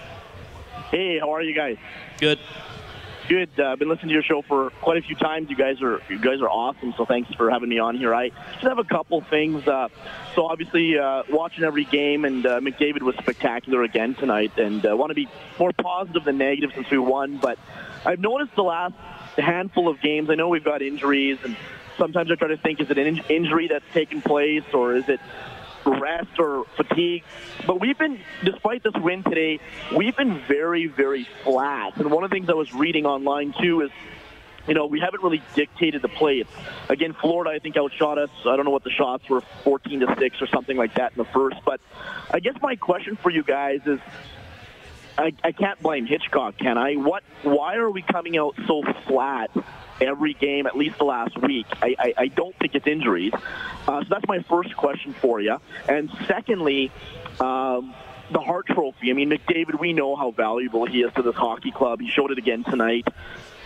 [0.92, 1.78] Hey, how are you guys?
[2.20, 2.40] Good.
[3.28, 3.50] Good.
[3.60, 5.50] I've uh, been listening to your show for quite a few times.
[5.50, 6.94] You guys are you guys are awesome.
[6.96, 8.16] So thanks for having me on here.
[8.16, 9.68] I just have a couple things.
[9.68, 9.90] Uh,
[10.34, 14.58] so obviously, uh, watching every game, and uh, McDavid was spectacular again tonight.
[14.58, 15.28] And I uh, want to be
[15.60, 17.36] more positive than negative since we won.
[17.36, 17.60] But
[18.06, 18.96] I've noticed the last
[19.38, 20.30] handful of games.
[20.30, 21.58] I know we've got injuries, and
[21.98, 25.10] sometimes I try to think: is it an in- injury that's taken place, or is
[25.10, 25.20] it
[25.92, 27.24] rest or fatigue.
[27.66, 29.60] But we've been, despite this win today,
[29.96, 31.98] we've been very, very flat.
[31.98, 33.92] And one of the things I was reading online too is
[34.68, 36.44] you know, we haven't really dictated the play.
[36.90, 38.30] Again, Florida, I think, outshot us.
[38.42, 41.18] I don't know what the shots were, 14 to 6 or something like that in
[41.18, 41.58] the first.
[41.66, 41.80] But
[42.30, 44.00] I guess my question for you guys is
[45.18, 46.96] I, I can't blame Hitchcock, can I?
[46.96, 47.24] What?
[47.44, 49.52] Why are we coming out so flat
[50.02, 51.66] every game, at least the last week.
[51.82, 53.34] I, I, I don't think it's injuries.
[53.88, 55.58] Uh, so that's my first question for you.
[55.88, 56.92] And secondly,
[57.40, 57.94] um,
[58.32, 59.10] the Hart Trophy.
[59.10, 62.02] I mean, McDavid, we know how valuable he is to this hockey club.
[62.02, 63.08] He showed it again tonight.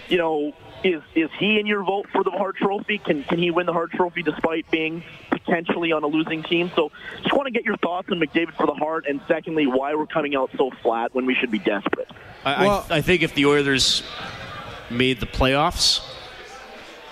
[0.09, 2.97] You know, is is he in your vote for the Hart Trophy?
[2.97, 6.71] Can can he win the Hart Trophy despite being potentially on a losing team?
[6.75, 6.91] So,
[7.21, 10.07] just want to get your thoughts on McDavid for the Hart, and secondly, why we're
[10.07, 12.09] coming out so flat when we should be desperate.
[12.43, 14.03] I, well, I, I think if the Oilers
[14.89, 16.01] made the playoffs,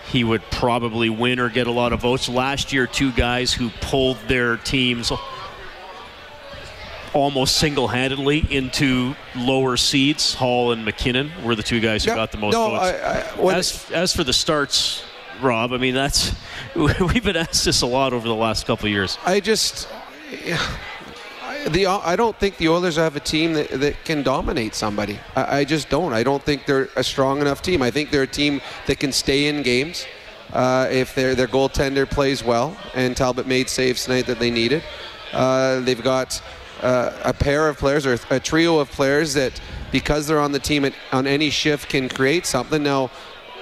[0.09, 2.27] he would probably win or get a lot of votes.
[2.27, 5.11] Last year, two guys who pulled their teams
[7.13, 10.33] almost single-handedly into lower seeds.
[10.33, 12.83] Hall and MacKinnon were the two guys who got the most no, votes.
[12.83, 15.03] I, I, as, as for the starts,
[15.41, 16.35] Rob, I mean that's
[16.75, 19.17] we've been asked this a lot over the last couple of years.
[19.25, 19.87] I just.
[21.67, 25.19] The, I don't think the Oilers have a team that, that can dominate somebody.
[25.35, 26.13] I, I, just don't.
[26.13, 27.81] I don't think they're a strong enough team.
[27.81, 30.05] I think they're a team that can stay in games
[30.53, 32.77] uh, if their their goaltender plays well.
[32.95, 34.83] And Talbot made saves tonight that they needed.
[35.33, 36.41] Uh, they've got
[36.81, 39.59] uh, a pair of players or a trio of players that,
[39.91, 42.81] because they're on the team at, on any shift, can create something.
[42.81, 43.11] Now,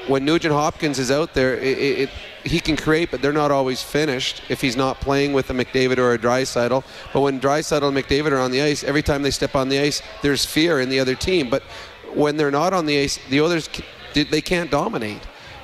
[0.08, 2.10] when Nugent Hopkins is out there, it, it,
[2.44, 5.98] he can create, but they're not always finished if he's not playing with a McDavid
[5.98, 6.84] or a Draisaitl.
[7.14, 9.80] But when Draisaitl and McDavid are on the ice, every time they step on the
[9.80, 11.50] ice, there's fear in the other team.
[11.50, 11.64] But
[12.14, 13.70] when they're not on the ice, the others
[14.14, 15.22] they can't dominate.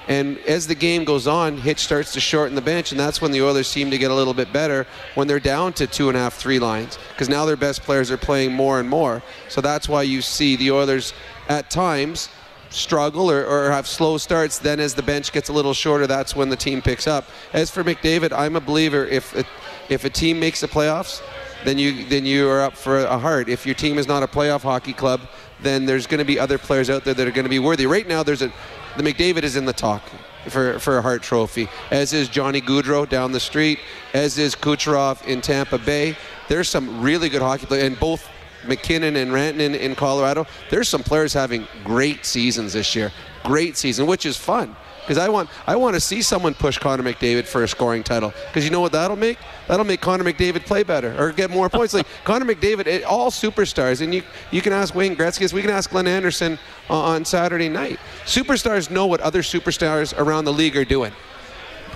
[0.07, 3.31] And as the game goes on, Hitch starts to shorten the bench, and that's when
[3.31, 6.17] the Oilers seem to get a little bit better when they're down to two and
[6.17, 9.23] a half, three lines, because now their best players are playing more and more.
[9.47, 11.13] So that's why you see the Oilers
[11.47, 12.27] at times
[12.73, 14.57] struggle or, or have slow starts.
[14.59, 17.25] Then as the bench gets a little shorter, that's when the team picks up.
[17.53, 19.45] As for McDavid, I'm a believer if it,
[19.89, 21.21] if a team makes the playoffs,
[21.63, 23.47] then you then you are up for a Hart.
[23.47, 25.21] If your team is not a playoff hockey club,
[25.61, 27.85] then there's going to be other players out there that are going to be worthy.
[27.85, 28.51] Right now, there's a
[28.97, 30.03] the McDavid is in the talk
[30.49, 33.79] for, for a Hart Trophy, as is Johnny Gaudreau down the street,
[34.13, 36.15] as is Kucherov in Tampa Bay.
[36.47, 38.27] There's some really good hockey players, and both
[38.67, 40.45] MacKinnon and Rantanen in Colorado.
[40.69, 43.11] There's some players having great seasons this year,
[43.43, 47.03] great season, which is fun because I want I want to see someone push Connor
[47.03, 50.65] McDavid for a scoring title because you know what that'll make that'll make Connor McDavid
[50.65, 51.93] play better or get more points.
[51.93, 55.89] like Connor McDavid, all superstars, and you you can ask Wayne Gretzky, we can ask
[55.89, 56.57] Glenn Anderson
[56.89, 57.99] uh, on Saturday night.
[58.25, 61.11] Superstars know what other superstars around the league are doing.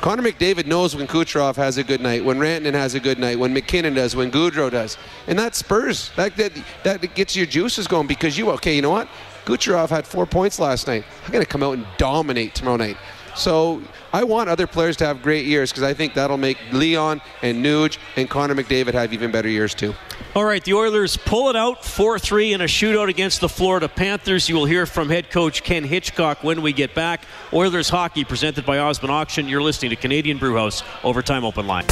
[0.02, 3.40] Connor McDavid knows when Kucherov has a good night, when Rantanen has a good night,
[3.40, 6.52] when MacKinnon does, when Gaudreau does, and that spurs that that
[6.84, 9.08] that gets your juices going because you okay, you know what?
[9.46, 11.06] Kucherov had four points last night.
[11.26, 12.98] I'm going to come out and dominate tomorrow night.
[13.38, 13.82] So
[14.12, 17.64] I want other players to have great years because I think that'll make Leon and
[17.64, 19.94] Nuge and Connor McDavid have even better years too.
[20.36, 23.88] All right, the Oilers pull it out 4 3 in a shootout against the Florida
[23.88, 24.50] Panthers.
[24.50, 27.22] You will hear from head coach Ken Hitchcock when we get back.
[27.54, 29.48] Oilers hockey presented by Osmond Auction.
[29.48, 31.86] You're listening to Canadian Brewhouse Overtime Open Line.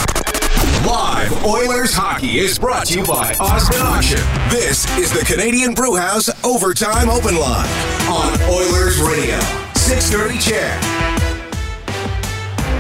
[0.86, 4.20] Live Oilers hockey is brought to you by Osmond Auction.
[4.50, 7.70] This is the Canadian Brewhouse Overtime Open Line
[8.08, 9.40] on Oilers Radio.
[9.74, 11.15] 630 CHED.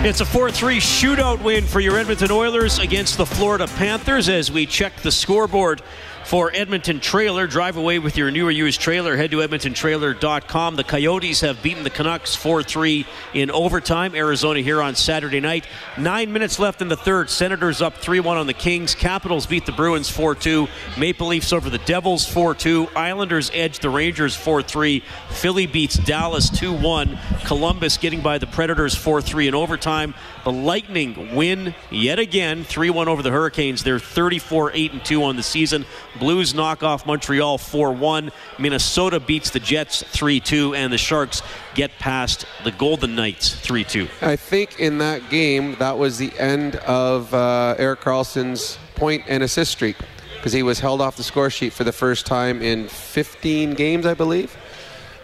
[0.04, 4.52] It's a 4 3 shootout win for your Edmonton Oilers against the Florida Panthers as
[4.52, 5.82] we check the scoreboard
[6.26, 7.46] for Edmonton Trailer.
[7.46, 9.16] Drive away with your newer used trailer.
[9.16, 10.76] Head to EdmontonTrailer.com.
[10.76, 13.06] The Coyotes have beaten the Canucks 4 3
[13.36, 14.16] in overtime.
[14.16, 15.68] Arizona here on Saturday night.
[16.00, 17.30] Nine minutes left in the third.
[17.30, 18.96] Senators up 3 1 on the Kings.
[18.96, 20.68] Capitals beat the Bruins 4 2.
[20.98, 22.90] Maple Leafs over the Devils 4 2.
[22.96, 25.04] Islanders edge the Rangers 4 3.
[25.30, 27.20] Philly beats Dallas 2 1.
[27.46, 30.16] Columbus getting by the Predators 4 3 in overtime.
[30.44, 33.84] The Lightning win yet again 3 1 over the Hurricanes.
[33.84, 35.86] They're 34 8 2 on the season.
[36.20, 38.32] Blues knock off Montreal 4 1.
[38.60, 40.76] Minnesota beats the Jets 3 2.
[40.76, 41.42] And the Sharks
[41.74, 44.08] get past the Golden Knights 3 2.
[44.22, 49.44] I think in that game, that was the end of uh, Erik Karlsson's point and
[49.44, 49.98] assist streak
[50.36, 54.06] because he was held off the score sheet for the first time in 15 games,
[54.06, 54.56] I believe.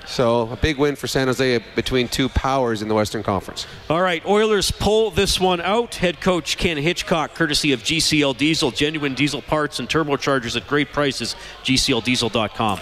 [0.06, 3.66] So a big win for San Jose between two powers in the Western Conference.
[3.90, 5.96] All right, Oilers pull this one out.
[5.96, 10.92] Head coach Ken Hitchcock, courtesy of GCL Diesel, genuine diesel parts and turbochargers at great
[10.92, 11.36] prices.
[11.64, 12.78] GCLDiesel.com.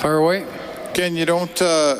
[0.00, 0.46] Fire away.
[0.94, 1.60] Ken, you don't.
[1.60, 1.96] Uh,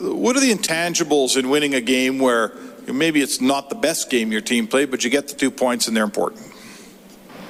[0.00, 2.52] what are the intangibles in winning a game where
[2.86, 5.88] maybe it's not the best game your team played, but you get the two points
[5.88, 6.42] and they're important?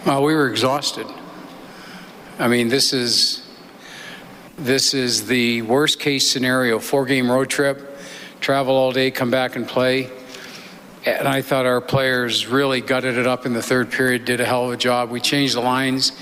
[0.05, 1.07] Well, we were exhausted.
[2.39, 3.47] I mean, this is
[4.61, 7.99] this is the worst case scenario four game road trip,
[8.41, 10.11] travel all day, come back and play.
[11.07, 14.45] And I thought our players really gutted it up in the third period, did a
[14.45, 15.11] hell of a job.
[15.11, 16.13] We changed the lines,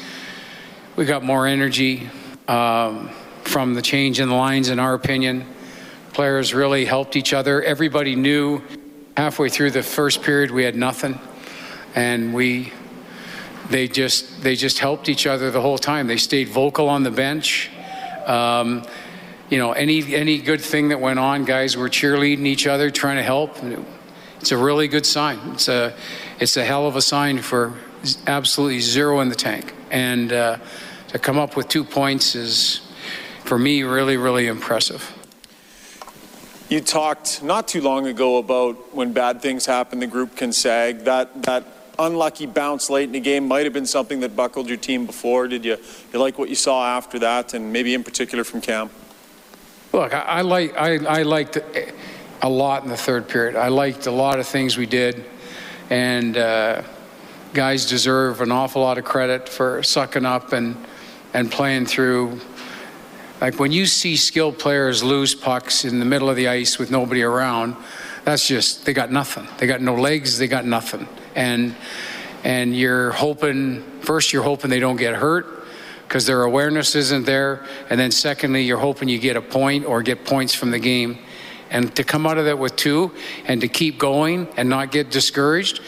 [0.95, 2.09] we got more energy
[2.47, 3.11] um,
[3.43, 5.45] from the change in the lines, in our opinion.
[6.13, 7.61] Players really helped each other.
[7.61, 8.63] Everybody knew
[9.17, 11.19] halfway through the first period we had nothing,
[11.97, 12.73] and we
[13.69, 16.07] they just they just helped each other the whole time.
[16.07, 17.71] They stayed vocal on the bench.
[18.29, 18.85] Um,
[19.51, 23.17] you know, any any good thing that went on, guys were cheerleading each other, trying
[23.17, 23.57] to help.
[24.41, 25.39] It's a really good sign.
[25.55, 25.95] It's a
[26.39, 27.75] it's a hell of a sign for
[28.27, 30.59] absolutely zero in the tank, and uh,
[31.09, 32.83] to come up with two points is,
[33.45, 35.15] for me, really really impressive.
[36.69, 41.05] You talked not too long ago about when bad things happen, the group can sag.
[41.05, 41.65] That that
[41.99, 45.49] unlucky bounce late in the game might have been something that buckled your team before.
[45.49, 45.77] Did you,
[46.13, 48.91] you like what you saw after that, and maybe in particular from Cam?
[49.93, 51.59] Look, I, I like I, I liked
[52.43, 53.57] a lot in the third period.
[53.57, 55.25] I liked a lot of things we did,
[55.91, 56.83] and uh,
[57.55, 60.77] guys deserve an awful lot of credit for sucking up and
[61.35, 62.41] and playing through.
[63.41, 66.91] Like when you see skilled players lose pucks in the middle of the ice with
[66.91, 67.77] nobody around,
[68.25, 69.47] that's just they got nothing.
[69.59, 70.39] They got no legs.
[70.39, 71.09] They got nothing.
[71.39, 71.77] And
[72.43, 75.47] and you're hoping first you're hoping they don't get hurt
[76.03, 80.03] because their awareness isn't there, and then secondly you're hoping you get a point or
[80.03, 81.19] get points from the game.
[81.71, 83.13] And to come out of that with two
[83.45, 85.81] and to keep going and not get discouraged,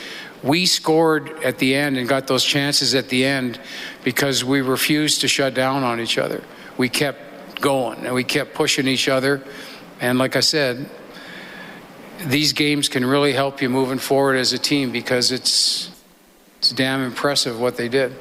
[0.42, 3.58] we scored at the end and got those chances at the end
[4.04, 6.44] because we refused to shut down on each other.
[6.76, 9.42] We kept going and we kept pushing each other.
[10.00, 10.88] And like I said,
[12.26, 15.90] these games can really help you moving forward as a team because it's
[16.58, 18.14] it's damn impressive what they did.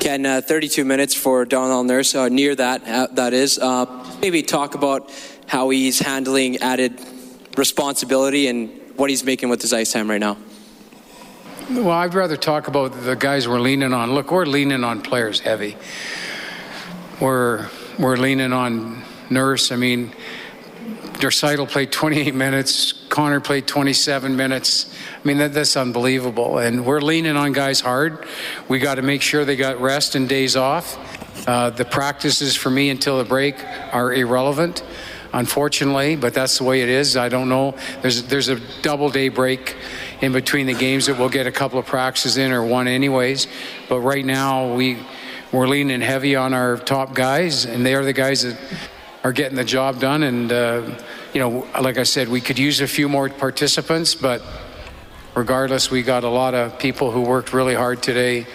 [0.00, 3.58] Ken, uh, 32 minutes for Darnell Nurse, uh, near that, uh, that is.
[3.58, 3.86] Uh,
[4.20, 5.10] maybe talk about
[5.46, 7.00] how he's handling added
[7.56, 10.36] responsibility and what he's making with his ice time right now.
[11.70, 14.12] Well, I'd rather talk about the guys we're leaning on.
[14.12, 15.76] Look, we're leaning on players heavy.
[17.20, 17.68] We're
[17.98, 19.70] we're leaning on Nurse.
[19.70, 20.12] I mean,
[21.18, 22.92] Draisaitl played 28 minutes.
[23.08, 24.94] Connor played 27 minutes.
[25.16, 26.58] I mean, that, that's unbelievable.
[26.58, 28.24] And we're leaning on guys hard.
[28.68, 30.96] We got to make sure they got rest and days off.
[31.48, 33.56] Uh, the practices for me until the break
[33.92, 34.84] are irrelevant,
[35.32, 37.16] unfortunately, but that's the way it is.
[37.16, 37.74] I don't know.
[38.02, 39.76] There's there's a double day break
[40.20, 43.46] in between the games that we'll get a couple of practices in or one anyways.
[43.88, 44.98] But right now we
[45.50, 48.58] we're leaning heavy on our top guys, and they are the guys that
[49.24, 50.22] are getting the job done.
[50.22, 50.82] And, uh,
[51.32, 54.42] you know, like I said, we could use a few more participants, but
[55.34, 58.46] regardless, we got a lot of people who worked really hard today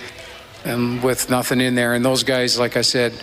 [0.66, 1.94] and with nothing in there.
[1.94, 3.14] And those guys, like I said,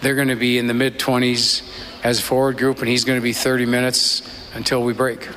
[0.00, 1.62] they're going to be in the mid 20s
[2.02, 5.28] as a forward group, and he's going to be 30 minutes until we break.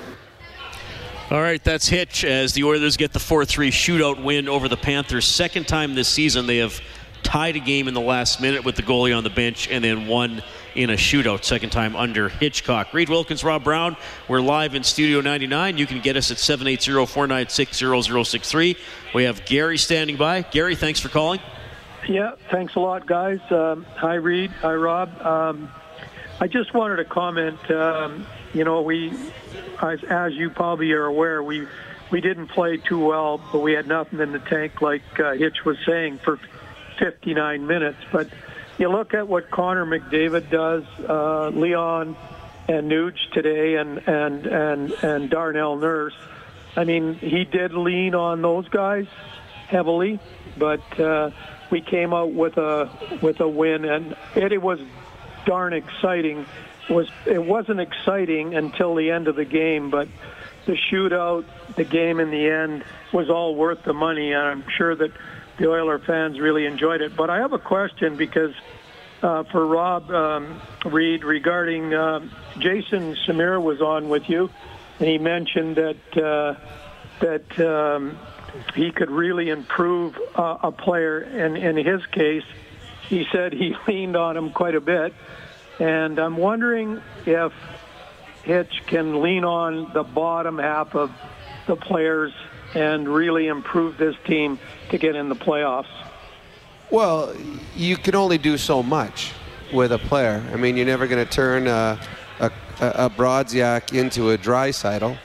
[1.30, 4.78] All right, that's Hitch as the Oilers get the 4 3 shootout win over the
[4.78, 5.26] Panthers.
[5.26, 6.80] Second time this season they have
[7.28, 10.08] tied a game in the last minute with the goalie on the bench, and then
[10.08, 10.42] won
[10.76, 12.94] in a shootout, second time under Hitchcock.
[12.94, 13.98] Reed Wilkins, Rob Brown,
[14.30, 15.78] we're live in Studio 99.
[15.78, 17.78] You can get us at 780 496
[18.30, 18.78] 0063.
[19.14, 20.44] We have Gary standing by.
[20.44, 21.42] Gary, thanks for calling.
[22.08, 23.42] Yeah, thanks a lot, guys.
[23.52, 24.52] Um, hi, Reed.
[24.62, 25.22] Hi, Rob.
[25.22, 25.70] Um,
[26.40, 27.60] I just wanted to comment.
[27.70, 29.12] Um, you know, we,
[29.82, 31.68] as, as, you probably are aware, we
[32.10, 35.66] we didn't play too well, but we had nothing in the tank, like uh, Hitch
[35.66, 36.40] was saying, for
[36.98, 37.98] 59 minutes.
[38.12, 38.30] But
[38.78, 42.16] you look at what Connor McDavid does, uh, Leon
[42.68, 46.16] and Nuge today, and and and and Darnell Nurse.
[46.76, 49.08] I mean, he did lean on those guys
[49.68, 50.20] heavily,
[50.58, 51.32] but uh,
[51.72, 52.90] we came out with a
[53.22, 54.80] with a win, and it, it was
[55.46, 56.46] darn exciting.
[56.90, 60.08] It was it wasn't exciting until the end of the game, but
[60.66, 61.46] the shootout,
[61.76, 62.84] the game in the end
[63.14, 65.12] was all worth the money, and I'm sure that
[65.58, 67.16] the Oiler fans really enjoyed it.
[67.16, 68.54] But I have a question because
[69.22, 72.28] uh, for Rob um, Reed regarding uh,
[72.60, 74.50] Jason Chimera was on with you,
[75.00, 76.56] and he mentioned that uh,
[77.20, 78.18] that um,
[78.76, 81.20] he could really improve uh, a player.
[81.20, 82.46] And in his case,
[83.08, 85.14] he said he leaned on him quite a bit.
[85.80, 87.54] And I'm wondering if
[88.44, 91.12] Hitch can lean on the bottom half of
[91.68, 92.34] the players
[92.74, 94.60] and really improve this team
[94.90, 95.88] to get in the playoffs?
[96.90, 97.36] Well,
[97.76, 99.34] you can only do so much
[99.74, 100.44] with a player.
[100.54, 102.00] I mean, you're never going to turn a,
[102.40, 105.18] a, a Brodziak into a Draisaitl.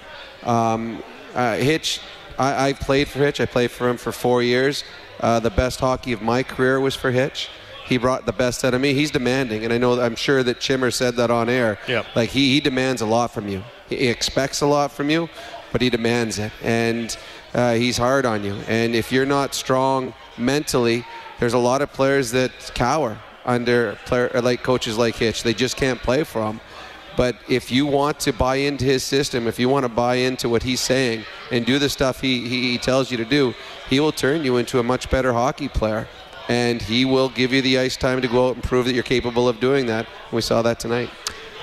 [0.43, 1.03] Um,
[1.35, 2.01] uh, Hitch,
[2.39, 3.41] I, I, played for Hitch.
[3.41, 4.83] I played for him for four years.
[5.21, 7.49] Uh, the best hockey of my career was for Hitch.
[7.87, 8.95] He brought the best out of me.
[8.95, 11.79] He's demanding, and I know I'm sure that Chimmer said that on air.
[11.87, 12.07] Yep.
[12.15, 13.63] Like he, he demands a lot from you.
[13.89, 15.29] He expects a lot from you,
[15.73, 17.17] but he demands it, and
[17.55, 18.55] uh, he's hard on you.
[18.69, 21.05] And if you're not strong mentally,
[21.41, 25.43] there's a lot of players that cower under player like coaches like Hitch.
[25.43, 26.61] They just can't play for him.
[27.17, 30.49] But if you want to buy into his system, if you want to buy into
[30.49, 33.55] what he's saying and do the stuff he, he, he tells you to do,
[33.91, 36.09] he will turn you into a much better hockey player.
[36.49, 39.05] And he will give you the ice time to go out and prove that you're
[39.05, 40.07] capable of doing that.
[40.33, 41.11] We saw that tonight.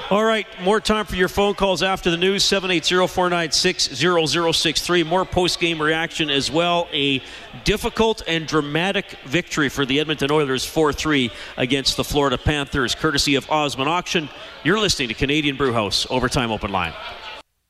[0.10, 5.03] All right, more time for your phone calls after the news 780 496 0063.
[5.03, 6.88] More post game reaction as well.
[6.91, 7.22] A
[7.64, 13.36] difficult and dramatic victory for the Edmonton Oilers 4 3 against the Florida Panthers, courtesy
[13.36, 14.30] of Osmond Auction.
[14.64, 16.93] You're listening to Canadian Brewhouse Overtime Open Line.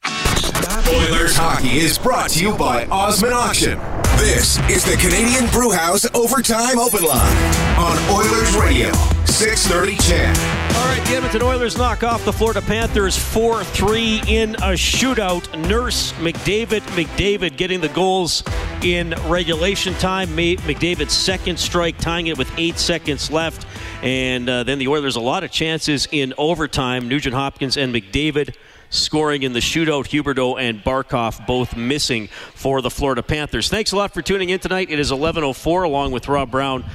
[0.06, 3.99] Oilers hockey is brought to you by Osmond Auction.
[4.20, 8.92] This is the Canadian Brewhouse Overtime Open Line on Oilers Radio,
[9.24, 10.38] 630 CHED.
[10.76, 15.58] All right, the Edmonton Oilers knock off the Florida Panthers 4 3 in a shootout.
[15.70, 18.44] Nurse, McDavid, McDavid getting the goals
[18.84, 20.28] in regulation time.
[20.28, 23.66] McDavid's second strike, tying it with eight seconds left.
[24.04, 27.08] And uh, then the Oilers, a lot of chances in overtime.
[27.08, 28.54] Nugent Hopkins and McDavid
[28.90, 30.08] scoring in the shootout.
[30.08, 33.70] Huberdeau and Barkov both missing for the Florida Panthers.
[33.70, 34.90] Thanks a lot for tuning in tonight.
[34.90, 36.86] It is 11:04, along with Rob Brown.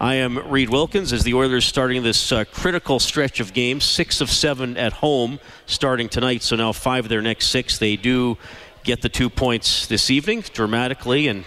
[0.00, 4.20] I am Reed Wilkins as the Oilers starting this uh, critical stretch of games, six
[4.20, 6.42] of seven at home starting tonight.
[6.42, 7.78] So now five of their next six.
[7.78, 8.36] They do
[8.82, 11.44] get the two points this evening, dramatically and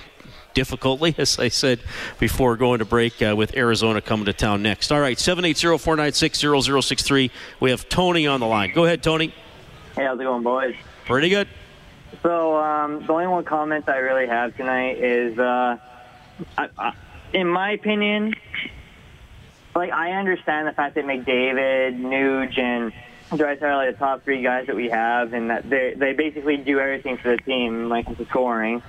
[0.54, 1.82] difficultly, as I said
[2.18, 4.92] before going to break, uh, with Arizona coming to town next.
[4.92, 7.32] All right, 780 496 0063.
[7.60, 8.72] We have Tony on the line.
[8.74, 9.34] Go ahead, Tony.
[9.96, 10.76] Hey, how's it going, boys?
[11.06, 11.48] Pretty good.
[12.22, 15.78] So, um, the only one comment I really have tonight is, uh,
[16.58, 16.94] I, I,
[17.32, 18.34] in my opinion,
[19.74, 22.92] like I understand the fact that McDavid, Nuge, and
[23.32, 26.78] Draisaitl are the top three guys that we have, and that they they basically do
[26.80, 28.84] everything for the team, like the scoring.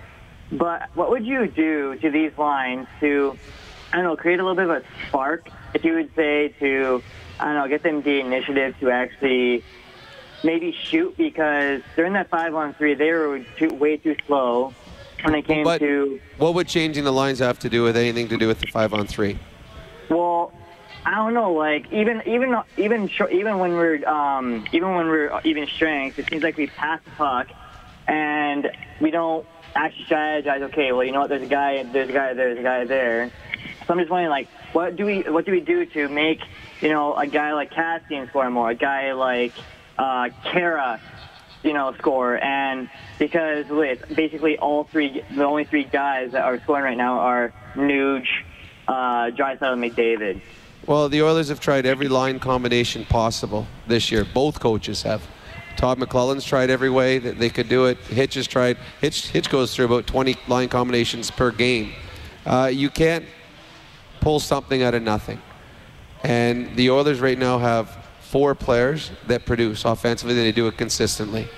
[0.51, 3.39] But what would you do to these lines to,
[3.93, 5.49] I don't know, create a little bit of a spark?
[5.73, 7.03] If you would say to,
[7.39, 9.65] I don't know, get them the initiative to actually
[10.45, 14.75] maybe shoot because during that five on three they were too, way too slow
[15.23, 16.21] when it came but to.
[16.39, 18.95] What would changing the lines have to do with anything to do with the five
[18.95, 19.39] on three?
[20.09, 20.53] Well,
[21.05, 21.53] I don't know.
[21.53, 26.43] Like even even even even when we're um, even when we're even strength, it seems
[26.43, 27.49] like we pass the puck
[28.09, 28.71] and
[29.01, 30.63] we don't actually strategize.
[30.63, 31.29] Okay, well you know what?
[31.29, 31.83] There's a guy.
[31.85, 32.35] There's a guy.
[32.35, 33.31] There's a guy there.
[33.87, 36.41] So I'm just wondering, like, what do we what do we do to make
[36.81, 38.71] you know a guy like Kassian score more?
[38.71, 39.53] A guy like
[39.99, 41.01] uh, Khaira,
[41.63, 42.43] you know, score.
[42.43, 42.89] And
[43.19, 47.53] because with basically all three, the only three guys that are scoring right now are
[47.75, 48.27] Nuge,
[48.89, 50.41] uh, Draisaitl, and McDavid.
[50.87, 54.25] Well, the Oilers have tried every line combination possible this year.
[54.25, 55.23] Both coaches have.
[55.77, 57.99] Todd McLellan's tried every way that they could do it.
[57.99, 58.79] Hitch has tried.
[59.01, 61.93] Hitch, Hitch goes through about 20 line combinations per game.
[62.47, 63.25] Uh, you can't
[64.21, 65.43] pull something out of nothing.
[66.23, 68.06] And the Oilers right now have
[68.37, 70.35] four players that produce offensively.
[70.35, 71.49] They do it consistently,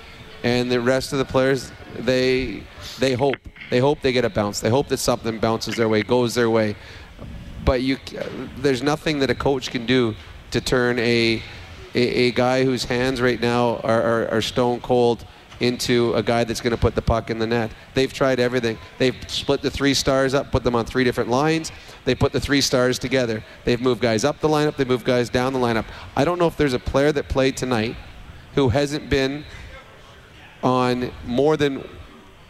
[0.45, 2.63] and the rest of the players they
[2.99, 3.35] they hope
[3.69, 4.61] they hope they get a bounce.
[4.61, 6.77] They hope that something bounces their way, goes their way.
[7.65, 7.97] But you,
[8.59, 10.15] there's nothing that a coach can do
[10.51, 11.43] to turn a
[11.95, 15.25] a, a guy whose hands right now are, are, are stone cold
[15.59, 17.71] into a guy that's going to put the puck in the net.
[17.93, 18.77] They've tried everything.
[18.97, 21.71] They've split the three stars up, put them on three different lines.
[22.05, 23.43] They put the three stars together.
[23.65, 24.77] They've moved guys up the lineup.
[24.77, 25.85] They moved guys down the lineup.
[26.15, 27.95] I don't know if there's a player that played tonight
[28.55, 29.45] who hasn't been
[30.63, 31.87] on more than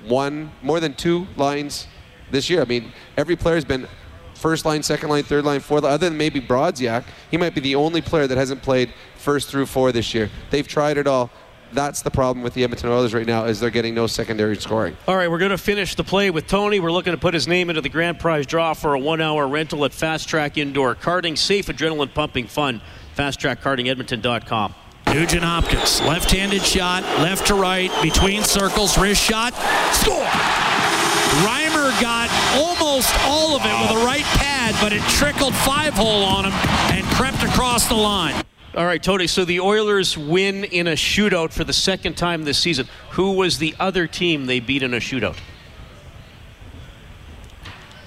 [0.05, 1.87] one, more than two lines
[2.31, 2.61] this year.
[2.61, 3.87] I mean, every player's been
[4.33, 5.93] first line, second line, third line, fourth line.
[5.93, 9.65] Other than maybe Brodziak, he might be the only player that hasn't played first through
[9.65, 10.29] four this year.
[10.49, 11.29] They've tried it all
[11.73, 14.97] that's the problem with the Edmonton Oilers right now is they're getting no secondary scoring.
[15.07, 16.79] All right, we're going to finish the play with Tony.
[16.79, 19.85] We're looking to put his name into the grand prize draw for a one-hour rental
[19.85, 21.37] at Fast Track Indoor Karting.
[21.37, 22.81] Safe, adrenaline pumping fun.
[23.15, 24.75] FastTrackKartingEdmonton.com.
[25.07, 29.53] Nugent Hopkins, left-handed shot, left to right, between circles, wrist shot,
[29.91, 30.23] score.
[31.43, 36.23] Reimer got almost all of it with a right pad, but it trickled five hole
[36.23, 36.53] on him
[36.93, 38.43] and crept across the line.
[38.79, 39.27] All right, Tony.
[39.27, 42.87] So the Oilers win in a shootout for the second time this season.
[43.09, 45.37] Who was the other team they beat in a shootout?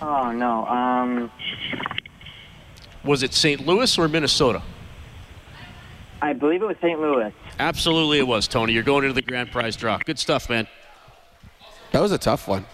[0.00, 0.66] Oh no.
[0.66, 1.30] Um,
[3.04, 3.66] Was it St.
[3.66, 4.62] Louis or Minnesota?
[6.22, 6.98] I believe it was St.
[6.98, 7.34] Louis.
[7.58, 8.72] Absolutely, it was, Tony.
[8.72, 9.98] You're going into the grand prize draw.
[9.98, 10.66] Good stuff, man.
[11.90, 12.64] That was a tough one.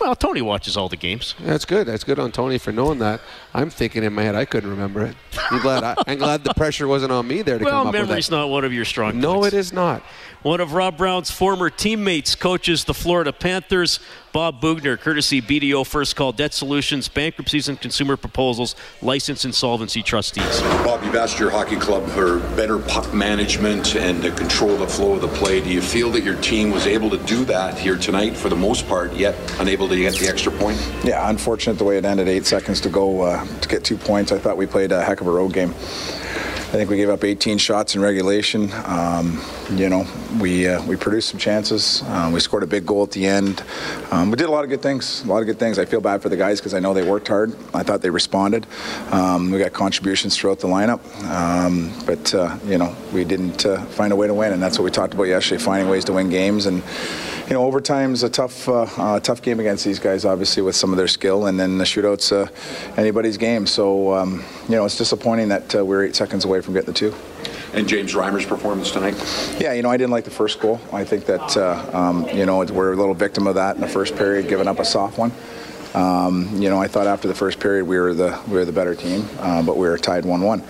[0.00, 1.34] Well, Tony watches all the games.
[1.40, 1.86] That's good.
[1.86, 3.20] That's good on Tony for knowing that.
[3.54, 5.16] I'm thinking in my head I couldn't remember it.
[5.50, 5.82] I'm glad.
[5.84, 8.28] I, am glad the pressure wasn't on me there to well, come up with memory's
[8.28, 8.36] that.
[8.36, 9.18] not one of your strong.
[9.18, 9.48] No, points.
[9.48, 10.02] it is not.
[10.42, 13.98] One of Rob Brown's former teammates coaches the Florida Panthers.
[14.36, 20.60] Bob Boughner, courtesy BDO First Call Debt Solutions, bankruptcies and consumer proposals, licensed insolvency trustees.
[20.60, 25.14] Bob, you've asked your hockey club for better puck management and to control the flow
[25.14, 25.62] of the play.
[25.62, 28.56] Do you feel that your team was able to do that here tonight for the
[28.56, 30.78] most part, yet unable to get the extra point?
[31.04, 32.28] Yeah, unfortunate the way it ended.
[32.28, 34.32] Eight seconds to go uh, to get two points.
[34.32, 35.74] I thought we played a heck of a road game.
[36.66, 38.70] I think we gave up 18 shots in regulation.
[38.86, 40.04] Um, you know,
[40.40, 42.02] we uh, we produced some chances.
[42.02, 43.62] Um, we scored a big goal at the end.
[44.10, 45.22] Um, we did a lot of good things.
[45.22, 45.78] A lot of good things.
[45.78, 47.54] I feel bad for the guys because I know they worked hard.
[47.72, 48.66] I thought they responded.
[49.12, 53.84] Um, we got contributions throughout the lineup, um, but uh, you know, we didn't uh,
[53.86, 56.12] find a way to win, and that's what we talked about yesterday: finding ways to
[56.14, 56.66] win games.
[56.66, 56.82] And
[57.46, 60.90] you know, overtime's a tough uh, uh, tough game against these guys, obviously with some
[60.92, 62.50] of their skill, and then the shootouts uh,
[62.96, 63.66] anybody's game.
[63.66, 66.98] So um, you know, it's disappointing that uh, we're eight seconds away from getting the
[66.98, 67.14] two.
[67.72, 69.14] And James Reimer's performance tonight?
[69.60, 70.80] Yeah, you know, I didn't like the first goal.
[70.92, 73.88] I think that, uh, um, you know, we're a little victim of that in the
[73.88, 75.30] first period, giving up a soft one.
[75.94, 78.72] Um, you know, I thought after the first period we were the we were the
[78.72, 80.62] better team, uh, but we were tied 1-1.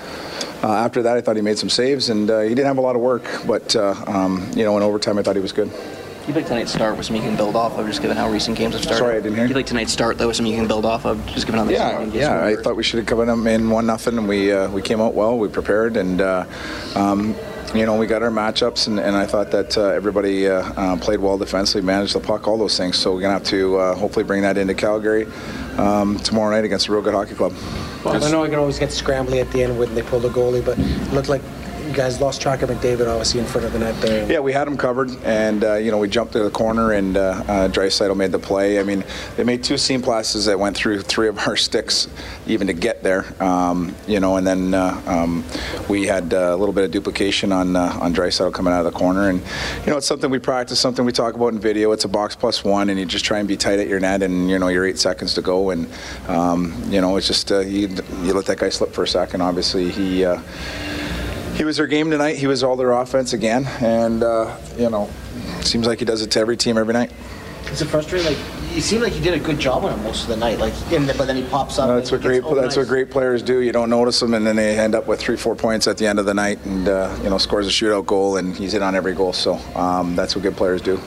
[0.63, 2.83] Uh, after that, I thought he made some saves, and uh, he didn't have a
[2.83, 3.25] lot of work.
[3.47, 5.71] But uh, um, you know, in overtime, I thought he was good.
[6.27, 8.59] You think tonight's start was something you can build off of, just given how recent
[8.59, 8.99] games have started?
[8.99, 9.47] Sorry, I didn't hear.
[9.47, 11.65] You think tonight's start that was something you can build off of, just given how
[11.65, 12.45] the Yeah, season yeah.
[12.45, 15.15] I thought we should have come in one nothing, and we uh, we came out
[15.15, 15.39] well.
[15.39, 16.45] We prepared, and uh,
[16.97, 17.37] um,
[17.77, 20.97] you know we got our matchups, and, and I thought that uh, everybody uh, uh,
[20.97, 22.97] played well defensively, managed the puck, all those things.
[22.99, 25.29] So we're gonna have to uh, hopefully bring that into Calgary
[25.79, 27.53] um, tomorrow night against a real good hockey club.
[28.05, 30.29] Well, I know I can always get scrambly at the end when they pull the
[30.29, 31.66] goalie, but it looked like you
[31.97, 34.31] guys lost track of McDavid obviously in front of the net there.
[34.31, 37.17] Yeah, we had him covered, and uh, you know we jumped to the corner, and
[37.17, 38.79] uh, uh, Draisaitl made the play.
[38.79, 39.03] I mean,
[39.37, 42.07] they made two seam passes that went through three of our sticks,
[42.47, 43.25] even to get there.
[43.43, 45.43] Um, you know, and then uh, um,
[45.89, 48.93] we had uh, a little bit of duplication on uh, on Draisaitl coming out of
[48.93, 49.41] the corner, and
[49.85, 51.93] you know it's something we practice, something we talk about in video.
[51.93, 54.23] It's a box plus one, and you just try and be tight at your net,
[54.23, 55.89] and you know you're eight seconds to go, and
[56.29, 57.89] um, you know it's just uh, you,
[58.23, 59.41] you let that guy slip for a second.
[59.41, 60.27] Obviously, he.
[60.27, 60.43] Uh,
[61.57, 62.37] he was their game tonight.
[62.37, 65.09] He was all their offense again, and uh, you know,
[65.63, 67.11] seems like he does it to every team every night.
[67.71, 68.27] Is it frustrating?
[68.27, 68.39] Like
[68.75, 70.59] you seem like he did a good job on him most of the night.
[70.59, 71.89] Like, in the, but then he pops up.
[71.89, 72.43] That's what great.
[72.55, 73.61] That's what great players do.
[73.61, 76.07] You don't notice them, and then they end up with three, four points at the
[76.07, 78.83] end of the night, and uh, you know, scores a shootout goal, and he's in
[78.83, 79.33] on every goal.
[79.33, 81.01] So um, that's what good players do.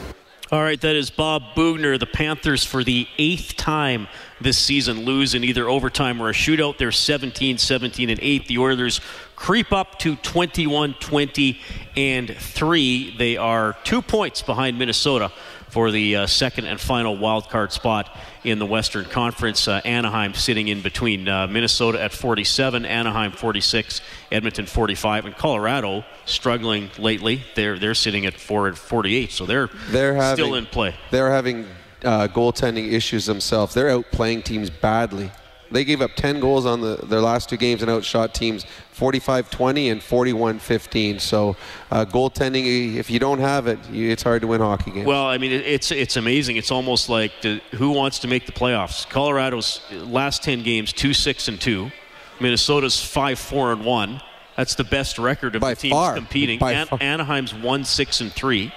[0.51, 1.99] All right, that is Bob Boughner.
[1.99, 4.07] The Panthers, for the eighth time
[4.41, 6.79] this season, lose in either overtime or a shootout.
[6.79, 8.47] They're 17 17 and 8.
[8.47, 8.99] The Oilers
[9.35, 11.61] creep up to 21 20
[11.95, 13.15] and 3.
[13.19, 15.31] They are two points behind Minnesota
[15.69, 19.67] for the uh, second and final wild card spot in the Western Conference.
[19.67, 24.01] Uh, Anaheim sitting in between uh, Minnesota at 47, Anaheim 46,
[24.31, 27.43] Edmonton 45, and Colorado struggling lately.
[27.55, 30.95] They're they're sitting at four at 48, so they're They're having, still in play.
[31.11, 31.65] They're having
[32.03, 33.73] uh, goaltending issues themselves.
[33.73, 35.31] They're outplaying teams badly.
[35.71, 38.65] They gave up 10 goals on the, their last two games and outshot teams
[38.95, 41.21] 45-20 and 41-15.
[41.21, 41.55] So
[41.91, 45.05] uh, goaltending, if you don't have it, you, it's hard to win hockey games.
[45.05, 46.57] Well, I mean, it's it's amazing.
[46.57, 49.07] It's almost like the, who wants to make the playoffs?
[49.09, 51.91] Colorado's last 10 games, two six and two.
[52.39, 54.21] Minnesota's five four and one.
[54.55, 56.15] That's the best record of the teams far.
[56.15, 56.59] competing.
[56.59, 56.87] By An-.
[56.99, 58.73] Anaheim's one six and three.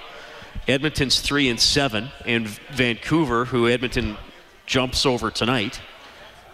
[0.68, 4.16] Edmonton's three and seven, and Vancouver, who Edmonton
[4.66, 5.80] jumps over tonight,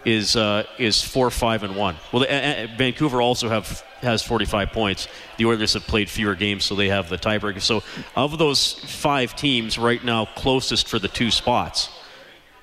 [0.05, 1.95] is uh, is four five and one.
[2.11, 5.07] Well, the, uh, Vancouver also have has 45 points.
[5.37, 7.61] The Oilers have played fewer games, so they have the tiebreaker.
[7.61, 7.83] So,
[8.15, 11.89] of those five teams right now, closest for the two spots,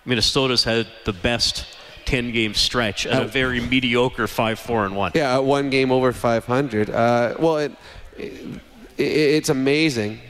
[0.05, 1.66] Minnesota's had the best
[2.07, 5.12] 10 game stretch at a very mediocre five four and one.
[5.14, 6.89] Yeah, one game over 500.
[6.89, 7.72] Uh, well, it,
[8.16, 8.62] it,
[8.97, 10.20] it's amazing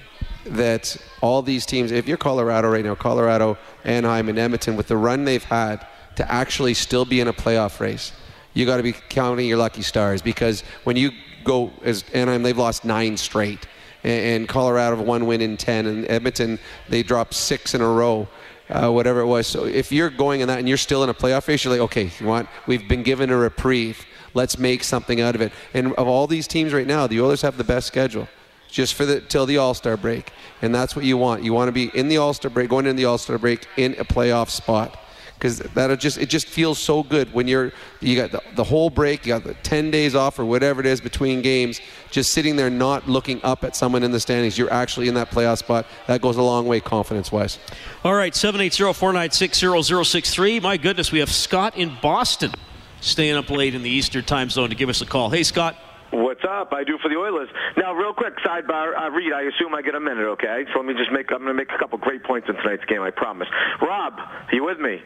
[0.46, 4.96] that all these teams, if you're Colorado right now, Colorado, Anaheim, and Edmonton, with the
[4.96, 5.86] run they've had
[6.16, 8.12] to actually still be in a playoff race,
[8.54, 11.10] you got to be counting your lucky stars because when you
[11.44, 13.66] go as Anaheim, they've lost nine straight,
[14.02, 16.58] and, Colorado one win in 10, and Edmonton,
[16.88, 18.28] they dropped six in a row
[18.68, 19.46] uh, whatever it was.
[19.46, 21.80] So if you're going in that and you're still in a playoff race, you're like,
[21.82, 22.48] okay, you want?
[22.66, 24.04] We've been given a reprieve.
[24.34, 25.52] Let's make something out of it.
[25.72, 28.28] And of all these teams right now, the Oilers have the best schedule,
[28.68, 31.42] just for the till the All Star break, and that's what you want.
[31.42, 33.66] You want to be in the All Star break, going into the All Star break
[33.76, 34.98] in a playoff spot.
[35.36, 38.88] Because that'll just it just feels so good when you're you got the, the whole
[38.90, 41.80] break, you got the 10 days off or whatever it is between games,
[42.10, 44.56] just sitting there not looking up at someone in the standings.
[44.56, 45.84] You're actually in that playoff spot.
[46.06, 47.58] That goes a long way confidence wise.
[48.04, 50.62] All right, 780-496-0063.
[50.62, 52.52] My goodness, we have Scott in Boston
[53.00, 55.30] staying up late in the Eastern time zone to give us a call.
[55.30, 55.76] Hey, Scott.
[56.16, 56.72] What's up?
[56.72, 57.50] I do for the Oilers.
[57.76, 58.96] Now, real quick, sidebar.
[58.96, 60.64] Uh, Reed, I assume I get a minute, okay?
[60.72, 61.30] So let me just make.
[61.30, 63.02] I'm going to make a couple great points in tonight's game.
[63.02, 63.48] I promise.
[63.82, 65.02] Rob, are you with me?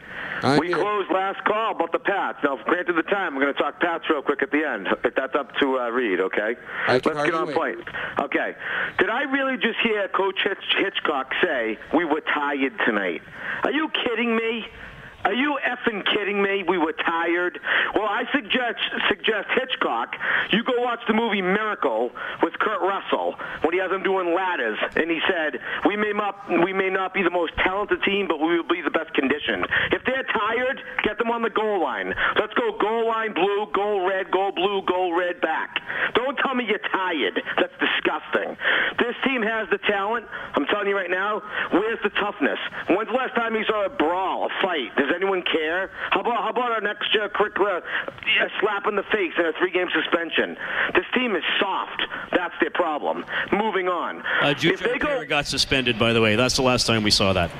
[0.58, 2.38] we closed last call about the Pats.
[2.44, 4.86] Now, granted the time, I'm going to talk Pats real quick at the end.
[5.02, 6.54] If that's up to uh, Reed, okay?
[6.86, 7.56] Let's get on wait.
[7.56, 7.78] point.
[8.20, 8.54] Okay.
[8.98, 13.22] Did I really just hear Coach Hitch- Hitchcock say we were tired tonight?
[13.64, 14.64] Are you kidding me?
[15.24, 16.64] Are you effing kidding me?
[16.66, 17.58] We were tired.
[17.94, 20.16] Well, I suggest suggest Hitchcock.
[20.50, 22.10] You go watch the movie Miracle
[22.42, 26.48] with Kurt Russell when he has them doing ladders, and he said, "We may not
[26.64, 29.66] we may not be the most talented team, but we will be the best conditioned.
[29.92, 32.14] If they're tired, get them on the goal line.
[32.40, 35.82] Let's go goal line blue, goal red, goal blue, goal red back.
[36.14, 37.40] Don't tell me you're tired.
[37.58, 38.56] That's disgusting.
[38.98, 40.26] This team has the talent.
[40.54, 41.42] I'm telling you right now.
[41.72, 42.58] Where's the toughness?
[42.88, 44.90] When's the last time you saw a brawl, a fight?
[45.10, 45.90] Does anyone care?
[46.10, 50.56] How about how about an extracurricular uh, slap in the face and a three-game suspension?
[50.94, 52.02] This team is soft.
[52.30, 53.24] That's their problem.
[53.50, 54.22] Moving on.
[54.40, 56.36] Uh, Juju Khaira got suspended, by the way.
[56.36, 57.50] That's the last time we saw that.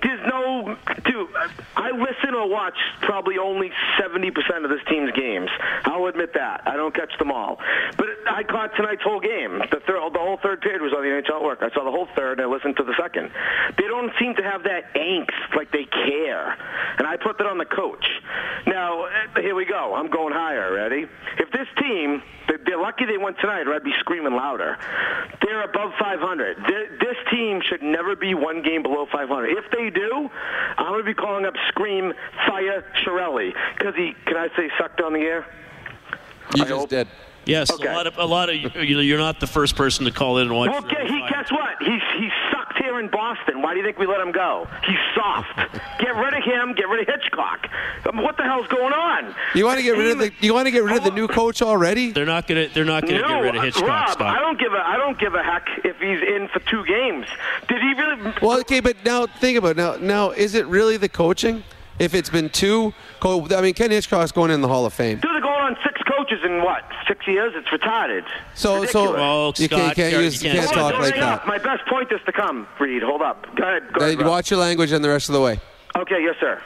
[0.00, 1.28] There's no, dude.
[1.76, 3.70] I listen or watch probably only
[4.00, 4.28] 70%
[4.64, 5.50] of this team's games.
[5.84, 6.62] I'll admit that.
[6.66, 7.58] I don't catch them all.
[7.96, 9.58] But I caught tonight's whole game.
[9.70, 11.62] The, third, the whole third period was on the NHL Network.
[11.62, 13.30] I saw the whole third and I listened to the second.
[13.76, 16.56] They don't seem to have that angst, like they care.
[16.98, 18.04] And I put that on the coach.
[18.66, 19.94] Now, eh, here we go.
[19.94, 20.72] I'm going higher.
[20.72, 21.06] Ready?
[21.38, 24.78] If this team, they- they're lucky they won tonight, or I'd be screaming louder.
[25.42, 26.56] They're above 500.
[27.00, 29.50] This team should never be one game below 500.
[29.58, 30.30] If they do,
[30.78, 32.12] I'm going to be calling up Scream
[32.46, 35.46] Fire Chiarelli because he, can I say, sucked on the air?
[36.54, 37.08] You just did.
[37.44, 39.00] Yes, a lot of a lot of you know.
[39.00, 40.70] You're not the first person to call in and watch.
[40.70, 41.74] Well, gu- he, guess what?
[41.80, 42.30] He's he
[42.92, 43.62] sucked here in Boston.
[43.62, 44.66] Why do you think we let him go?
[44.86, 45.56] He's soft.
[45.98, 46.74] Get rid of him.
[46.74, 47.68] Get rid of Hitchcock.
[48.08, 49.34] Um, What the hell's going on?
[49.54, 51.28] You want to get rid of the you want to get rid of the new
[51.28, 52.12] coach already?
[52.12, 53.88] They're not gonna they're not gonna no, get rid of Hitchcock.
[53.88, 54.36] Rob, Scott.
[54.36, 57.26] I don't give a I don't give a heck if he's in for two games.
[57.68, 58.34] Did he really?
[58.42, 59.76] Well, okay, but now think about it.
[59.76, 59.96] now.
[59.96, 61.62] Now, is it really the coaching?
[61.98, 65.20] If it's been two, I mean, Ken Hitchcock's going in the Hall of Fame.
[65.20, 66.00] Dude, they're going on six
[66.32, 66.82] coaches in what?
[67.08, 67.52] Six years?
[67.56, 68.24] It's retarded.
[68.54, 69.20] So, so Ridiculous.
[69.20, 71.46] Oh, you can't, you can't, use, you can't Hold on, talk like hang up.
[71.46, 73.02] My best point is to come, Reed.
[73.02, 73.46] Hold up.
[73.56, 73.92] Go ahead.
[73.92, 75.60] Go ahead watch your language and the rest of the way.
[75.96, 76.60] Okay, yes, sir.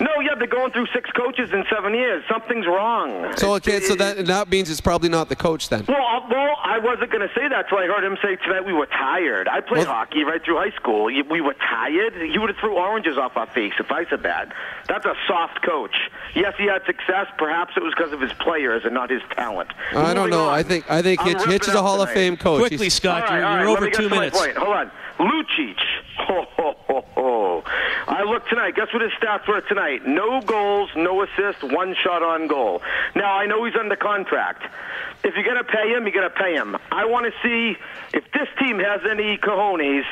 [0.00, 2.24] No, yeah, they're going through six coaches in seven years.
[2.30, 3.32] Something's wrong.
[3.36, 5.84] So okay, so that that means it's probably not the coach then.
[5.86, 8.64] Well, uh, well, I wasn't going to say that till I heard him say tonight
[8.64, 9.46] we were tired.
[9.48, 11.04] I played hockey right through high school.
[11.04, 12.14] We were tired.
[12.14, 14.52] He would have threw oranges off our face if I said that.
[14.88, 15.94] That's a soft coach.
[16.34, 17.26] Yes, he had success.
[17.36, 19.70] Perhaps it was because of his players and not his talent.
[19.94, 20.48] I don't know.
[20.48, 20.54] on.
[20.54, 22.10] I think I think I'm Hitch, Hitch is a up Hall of.
[22.10, 22.60] Fame coach.
[22.60, 24.38] Quickly, He's- Scott, All right, you're, all you're right, over two minutes.
[24.38, 24.56] point.
[24.56, 24.90] Hold on.
[25.20, 25.76] Lucic.
[26.16, 27.64] Ho, ho, ho, ho.
[28.08, 28.74] I look tonight.
[28.74, 30.06] Guess what his stats were tonight?
[30.06, 32.80] No goals, no assists, one shot on goal.
[33.14, 34.62] Now, I know he's under contract.
[35.22, 36.76] If you're going to pay him, you're going to pay him.
[36.90, 37.78] I want to see
[38.14, 40.04] if this team has any cojones.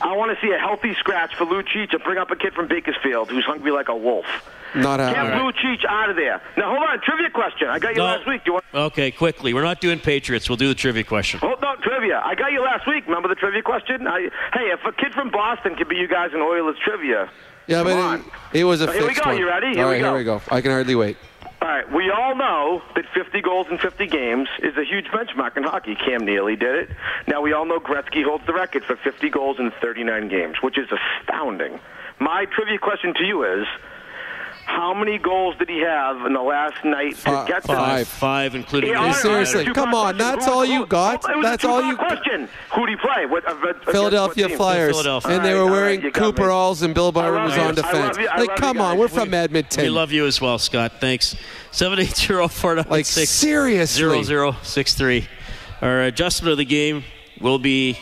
[0.00, 2.66] I want to see a healthy scratch for Lucic to bring up a kid from
[2.66, 4.26] Bakersfield who's hungry like a wolf.
[4.74, 5.38] Not Get happening.
[5.40, 6.40] Blue Cheech out of there.
[6.56, 7.68] Now hold on, trivia question.
[7.68, 8.04] I got you No.
[8.04, 8.44] last week.
[8.44, 8.64] Do you want?
[8.74, 9.54] Okay, quickly.
[9.54, 10.48] We're not doing Patriots.
[10.48, 11.40] We'll do the trivia question.
[11.40, 12.20] Hold on, trivia.
[12.24, 13.04] I got you last week.
[13.06, 14.06] Remember the trivia question?
[14.06, 17.30] I, hey, if a kid from Boston could be you guys in Oilers trivia.
[17.66, 18.20] Yeah, come but on.
[18.52, 19.30] it, it was a So here we fixed go.
[19.30, 19.38] one.
[19.38, 19.74] You ready?
[19.74, 20.04] Here All we go.
[20.10, 20.40] here we go.
[20.50, 21.16] I can hardly wait.
[21.60, 25.56] All right, we all know that 50 goals in 50 games is a huge benchmark
[25.56, 25.96] in hockey.
[25.96, 26.90] Cam Neely did it.
[27.26, 30.78] Now we all know Gretzky holds the record for 50 goals in 39 games, which
[30.78, 30.86] is
[31.20, 31.80] astounding.
[32.20, 33.66] My trivia question to you is,
[34.68, 38.54] how many goals did he have in the last night to get to Five, five,
[38.54, 38.90] including.
[38.90, 40.18] Yeah, Seriously, come on.
[40.18, 41.28] That's all you got.
[41.28, 41.96] It was That's a all you.
[41.96, 42.48] question.
[42.74, 43.26] Who did he play?
[43.26, 44.48] What, uh, against what Philadelphia?
[44.50, 45.30] Flyers, Philadelphia.
[45.32, 46.48] and they were wearing right, Cooper me.
[46.52, 47.62] Alls, and Bill Barber love was you.
[47.62, 48.18] on defense.
[48.18, 48.26] you.
[48.26, 49.82] Like, come on, we're from We Edmonton.
[49.84, 50.92] We love you as well, Scott.
[51.00, 51.34] Thanks.
[51.70, 54.22] 780 Like, six seriously.
[54.22, 55.26] 0063.
[55.80, 57.04] Our adjustment of the game
[57.40, 57.98] will be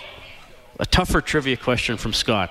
[0.80, 2.50] a tougher trivia question from Scott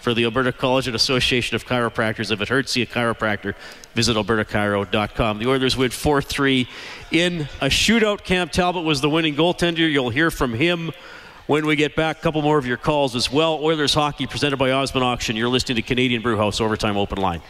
[0.00, 2.30] for the Alberta College and Association of Chiropractors.
[2.30, 3.54] If it hurts, see a chiropractor.
[3.94, 5.38] Visit albertachiro.com.
[5.38, 6.68] The Oilers win 4 3
[7.10, 8.24] in a shootout.
[8.24, 9.90] Cam Talbot was the winning goaltender.
[9.90, 10.90] You'll hear from him
[11.46, 12.18] when we get back.
[12.18, 13.58] A couple more of your calls as well.
[13.62, 15.36] Oilers hockey presented by Osmond Auction.
[15.36, 17.42] You're listening to Canadian Brewhouse Overtime Open Line.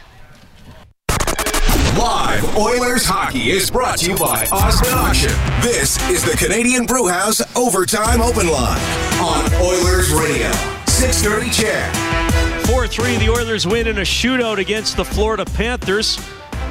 [1.97, 5.31] Live Oilers hockey is brought to you by Osmond Auction.
[5.61, 8.81] This is the Canadian Brewhouse Overtime Open Line
[9.21, 10.51] on Oilers Radio.
[10.87, 12.30] 630 CHED.
[12.71, 16.17] 4 3, the Oilers win in a shootout against the Florida Panthers.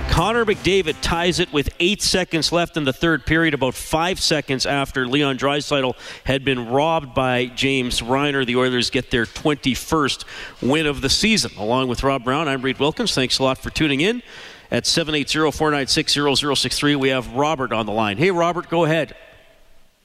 [0.09, 4.65] Connor McDavid ties it with eight seconds left in the third period, about five seconds
[4.65, 5.93] after Leon Draisaitl
[6.25, 8.47] had been robbed by James Reimer.
[8.47, 10.25] The Oilers get their 21st
[10.63, 11.51] win of the season.
[11.59, 13.15] Along with Rob Brown, I'm Reed Wilkins.
[13.15, 14.23] Thanks a lot for tuning in.
[14.71, 18.17] At 780-496-0063, we have Robert on the line.
[18.17, 19.15] Hey, Robert, go ahead.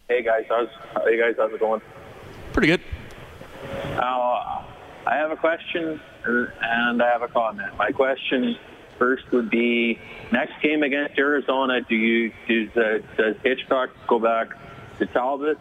[0.10, 1.80] Hey guys, how's how you guys how's it going?
[2.52, 2.82] Pretty good.
[3.92, 4.66] Now,
[5.06, 7.78] I have a question and I have a comment.
[7.78, 8.58] My question
[8.98, 10.00] first would be:
[10.32, 12.32] next game against Arizona, do you
[12.74, 14.50] does, does Hitchcock go back
[15.00, 15.60] to Talbot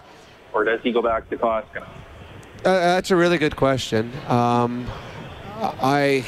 [0.53, 1.87] or does he go back to Koskinen?
[2.61, 4.11] Uh, that's a really good question.
[4.29, 4.87] Um,
[5.61, 6.25] I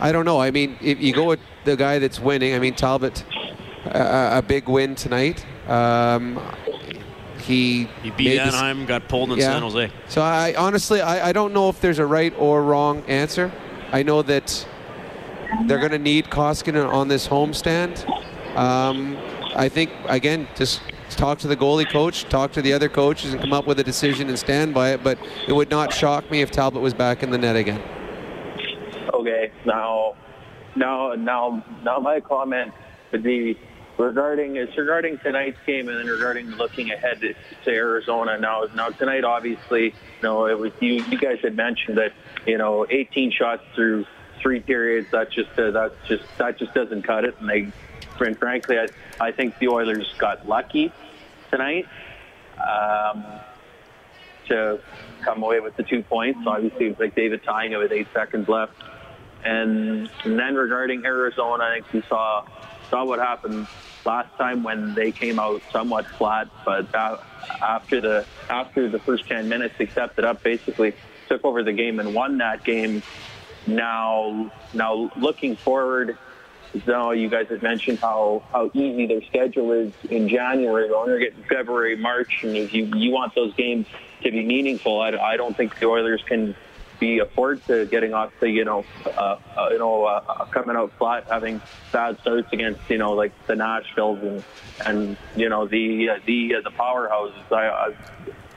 [0.00, 0.40] I don't know.
[0.40, 3.24] I mean, if you go with the guy that's winning, I mean Talbot,
[3.86, 5.44] a, a big win tonight.
[5.68, 6.40] Um,
[7.40, 9.52] he He beat made this- Anaheim, got pulled in Yeah.
[9.52, 9.90] San Jose.
[10.08, 13.50] So I honestly I, I don't know if there's a right or wrong answer.
[13.92, 14.66] I know that
[15.66, 18.04] they're going to need Koskinen on this homestand.
[18.56, 19.16] Um,
[19.54, 20.80] I think again just
[21.10, 23.84] talk to the goalie coach, talk to the other coaches, and come up with a
[23.84, 25.02] decision and stand by it.
[25.04, 27.80] But it would not shock me if Talbot was back in the net again.
[29.14, 30.14] Okay, now,
[30.74, 32.72] now, now, now, my comment
[33.12, 33.56] would be
[33.98, 37.34] regarding it's regarding tonight's game and then regarding looking ahead to,
[37.64, 38.38] to Arizona.
[38.38, 41.04] Now, now tonight, obviously, you know, it was you.
[41.08, 42.12] You guys had mentioned that
[42.46, 44.06] you know, 18 shots through
[44.40, 45.08] three periods.
[45.10, 47.36] That just uh, that just that just doesn't cut it.
[47.40, 47.72] And they,
[48.24, 48.88] and frankly, I,
[49.20, 50.92] I think the Oilers got lucky
[51.50, 51.86] tonight.
[52.56, 53.24] Um,
[54.48, 54.80] to
[55.24, 56.38] come away with the two points.
[56.46, 58.72] Obviously, it was like David tying it with eight seconds left.
[59.44, 62.46] And, and then regarding Arizona, I think we saw
[62.88, 63.66] saw what happened
[64.06, 69.48] last time when they came out somewhat flat, but after the after the first 10
[69.48, 70.94] minutes, they stepped it up, basically
[71.28, 73.02] took over the game and won that game.
[73.66, 76.16] Now, now looking forward,
[76.86, 80.88] now you guys have mentioned how, how easy their schedule is in January.
[80.88, 83.86] We're only getting February, March, and if you you want those games
[84.22, 86.54] to be meaningful, I, I don't think the Oilers can
[86.98, 90.76] be afford to getting off the you know uh, uh, you know uh, uh, coming
[90.76, 91.60] out flat, having
[91.92, 94.44] bad starts against you know like the Nashvilles and
[94.84, 97.52] and you know the uh, the uh, the powerhouses.
[97.52, 97.94] I, I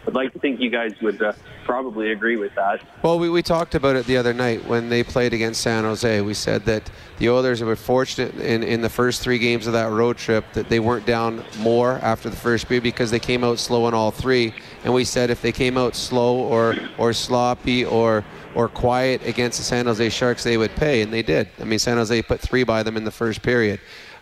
[0.06, 1.34] would like to think you guys would uh,
[1.66, 2.82] probably agree with that.
[3.04, 6.22] Well, we, we talked about it the other night when they played against San Jose.
[6.22, 9.92] We said that the Oilers were fortunate in, in the first three games of that
[9.92, 13.60] road trip that they weren't down more after the first period because they came out
[13.60, 14.54] slow in all three.
[14.84, 18.24] And we said if they came out slow or, or sloppy or
[18.56, 21.50] or quiet against the San Jose Sharks, they would pay, and they did.
[21.60, 23.80] I mean, San Jose put three by them in the first period.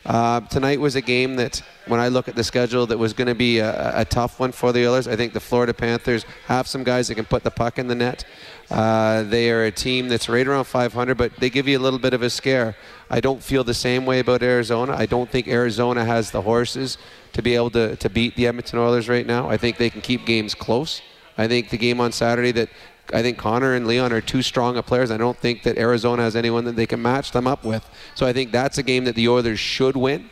[0.08, 3.28] Uh, tonight was a game that, when I look at the schedule, that was going
[3.28, 5.06] to be a, a tough one for the Oilers.
[5.06, 7.96] I think the Florida Panthers have some guys that can put the puck in the
[7.96, 8.24] net.
[8.72, 12.00] Uh, they are a team that's right around 500, but they give you a little
[12.00, 12.78] bit of a scare.
[13.10, 14.96] I don't feel the same way about Arizona.
[14.96, 16.98] I don't think Arizona has the horses
[17.34, 19.50] to be able to, to beat the Edmonton Oilers right now.
[19.50, 21.02] I think they can keep games close.
[21.38, 22.70] I think the game on Saturday that
[23.14, 25.12] I think Connor and Leon are too strong of players.
[25.12, 27.88] I don't think that Arizona has anyone that they can match them up with.
[28.16, 30.30] So I think that's a game that the Oilers should win.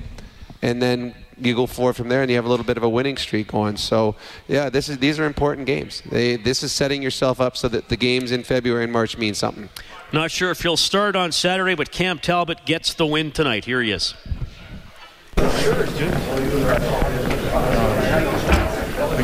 [0.62, 2.90] And then you go forward from there, and you have a little bit of a
[2.90, 3.78] winning streak going.
[3.78, 4.16] So,
[4.48, 6.02] yeah, this is these are important games.
[6.10, 9.34] They, this is setting yourself up so that the games in February and March mean
[9.34, 9.70] something.
[10.14, 13.66] Not sure if he'll start on Saturday, but Cam Talbot gets the win tonight.
[13.66, 14.14] Here he is.
[15.38, 17.95] I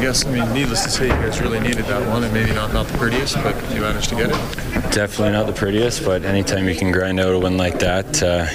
[0.02, 2.74] guess, I mean, needless to say, you guys really needed that one, and maybe not,
[2.74, 4.92] not the prettiest, but you managed to get it.
[4.92, 8.48] Definitely not the prettiest, but anytime you can grind out a win like that, uh,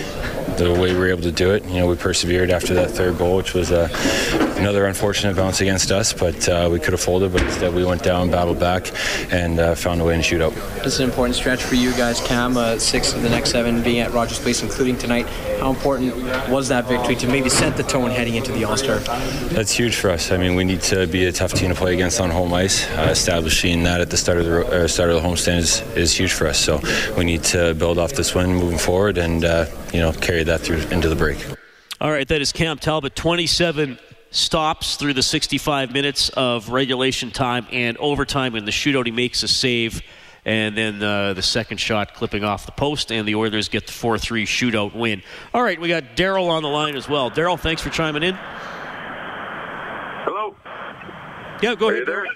[0.57, 3.16] the way we were able to do it, you know, we persevered after that third
[3.16, 3.88] goal, which was uh,
[4.57, 8.02] another unfortunate bounce against us, but uh, we could have folded, but instead we went
[8.02, 8.90] down, battled back,
[9.32, 10.54] and uh, found a way in shootout.
[10.82, 12.57] This is an important stretch for you guys, Cam.
[12.57, 15.26] Uh, six of the next seven being at Rogers Place, including tonight.
[15.61, 16.14] How important
[16.48, 18.98] was that victory to maybe set the tone heading into the All Star?
[19.50, 20.30] That's huge for us.
[20.30, 22.88] I mean, we need to be a tough team to play against on home ice.
[22.90, 26.14] Uh, establishing that at the start of the uh, start of the homestand is, is
[26.14, 26.59] huge for us.
[26.59, 26.80] So
[27.16, 30.61] we need to build off this win moving forward, and uh, you know carry that
[30.61, 31.44] through into the break.
[32.00, 33.16] All right, that is Cam Talbot.
[33.16, 33.98] 27
[34.30, 38.54] stops through the 65 minutes of regulation time and overtime.
[38.54, 40.02] In the shootout, he makes a save.
[40.44, 43.92] And then uh, the second shot clipping off the post, and the Oilers get the
[43.92, 45.22] 4 3 shootout win.
[45.52, 47.32] All right, we got Daryl on the line as well.
[47.32, 48.36] Daryl, thanks for chiming in.
[50.24, 50.54] Hello.
[51.62, 52.06] Yeah, go Are ahead.
[52.06, 52.26] there?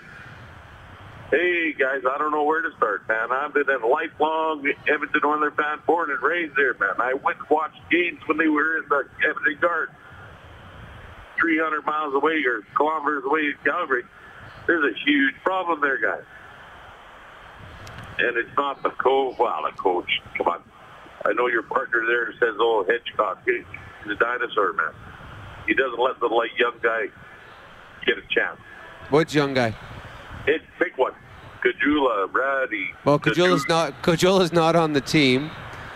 [1.31, 3.31] Hey guys, I don't know where to start, man.
[3.31, 6.95] I've been a lifelong Edmonton Oilers fan, born and raised there, man.
[6.99, 9.95] I went and watched games when they were in the Edmonton Garden,
[11.41, 14.05] 300 miles away or kilometers away in Calgary.
[14.67, 16.25] There's a huge problem there, guys.
[18.19, 19.37] And it's not the coach.
[19.39, 20.11] Well, the coach.
[20.37, 20.63] Come on.
[21.25, 23.65] I know your partner there says, "Oh, Hitchcock, he's
[24.11, 24.93] a dinosaur, man."
[25.67, 27.09] He doesn't let the light young guy
[28.07, 28.59] get a chance.
[29.11, 29.75] Which young guy?
[30.47, 31.13] It pick one.
[31.63, 32.91] Caggiula, Brady.
[33.05, 35.51] Well, Caggiula's not Caggiula's not on the team.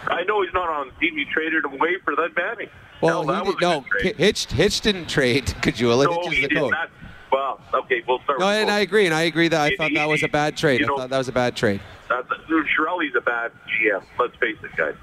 [0.07, 1.19] I know he's not on the team.
[1.19, 2.69] You traded him away for that Manny.
[3.05, 4.17] Well, he did, no, trade.
[4.17, 6.05] Hitch, Hitch didn't trade Caggiula.
[6.05, 6.71] No, Hitch is he the did coach.
[6.73, 6.91] not.
[7.31, 8.39] Well, okay, we'll start.
[8.41, 8.71] No, and.
[8.71, 10.83] I agree, and I agree that I thought that was a bad trade.
[10.83, 11.81] I know- thought that was a bad trade.
[12.09, 14.03] That's Chiarelli's a bad GM.
[14.19, 14.95] Let's face it, guys.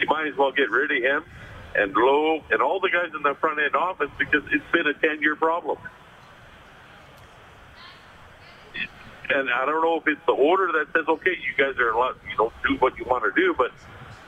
[0.00, 1.24] You might as well get rid of him
[1.74, 4.94] and Lowe and all the guys in the front end office because it's been a
[4.94, 5.76] ten-year problem.
[9.28, 12.14] And I don't know if it's the order that says, okay, you guys are allowed,
[12.30, 13.72] you know, do what you want to do, but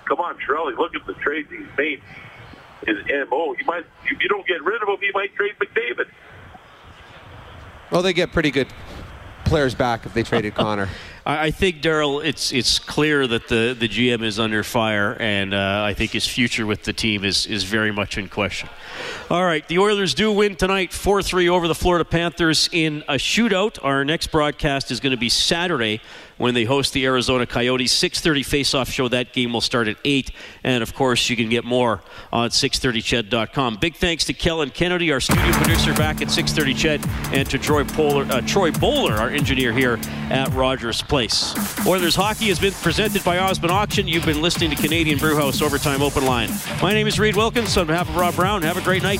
[0.06, 2.02] come on, Chiarelli, look at the trades he's made.
[2.86, 2.96] His
[3.30, 6.06] MO, he might, if you don't get rid of him, he might trade McDavid.
[7.90, 8.68] Well, they get pretty good
[9.44, 10.88] players back if they traded Connor.
[11.30, 15.82] I, think Daryl, it's it's clear that the, the GM is under fire, and uh,
[15.84, 18.70] I think his future with the team is is very much in question.
[19.28, 23.16] All right, the Oilers do win tonight, four three over the Florida Panthers in a
[23.16, 23.78] shootout.
[23.84, 26.00] Our next broadcast is going to be Saturday
[26.38, 27.92] when they host the Arizona Coyotes.
[27.92, 29.08] 6:30 face-off show.
[29.08, 30.30] That game will start at eight,
[30.64, 32.00] and of course you can get more
[32.32, 33.76] on 630ched.com.
[33.76, 37.84] Big thanks to Kellen Kennedy, our studio producer back at 630 Ched, and to Troy
[37.84, 39.98] Polar, uh, Troy Bowler, our engineer here
[40.30, 41.52] at Rogers Place.
[41.84, 44.06] Oilers hockey has been presented by Osmond Auction.
[44.06, 46.48] You've been listening to Canadian Brewhouse Overtime Open Line.
[46.80, 47.76] My name is Reid Wilkins.
[47.76, 49.18] On behalf of Rob Brown, have a great night.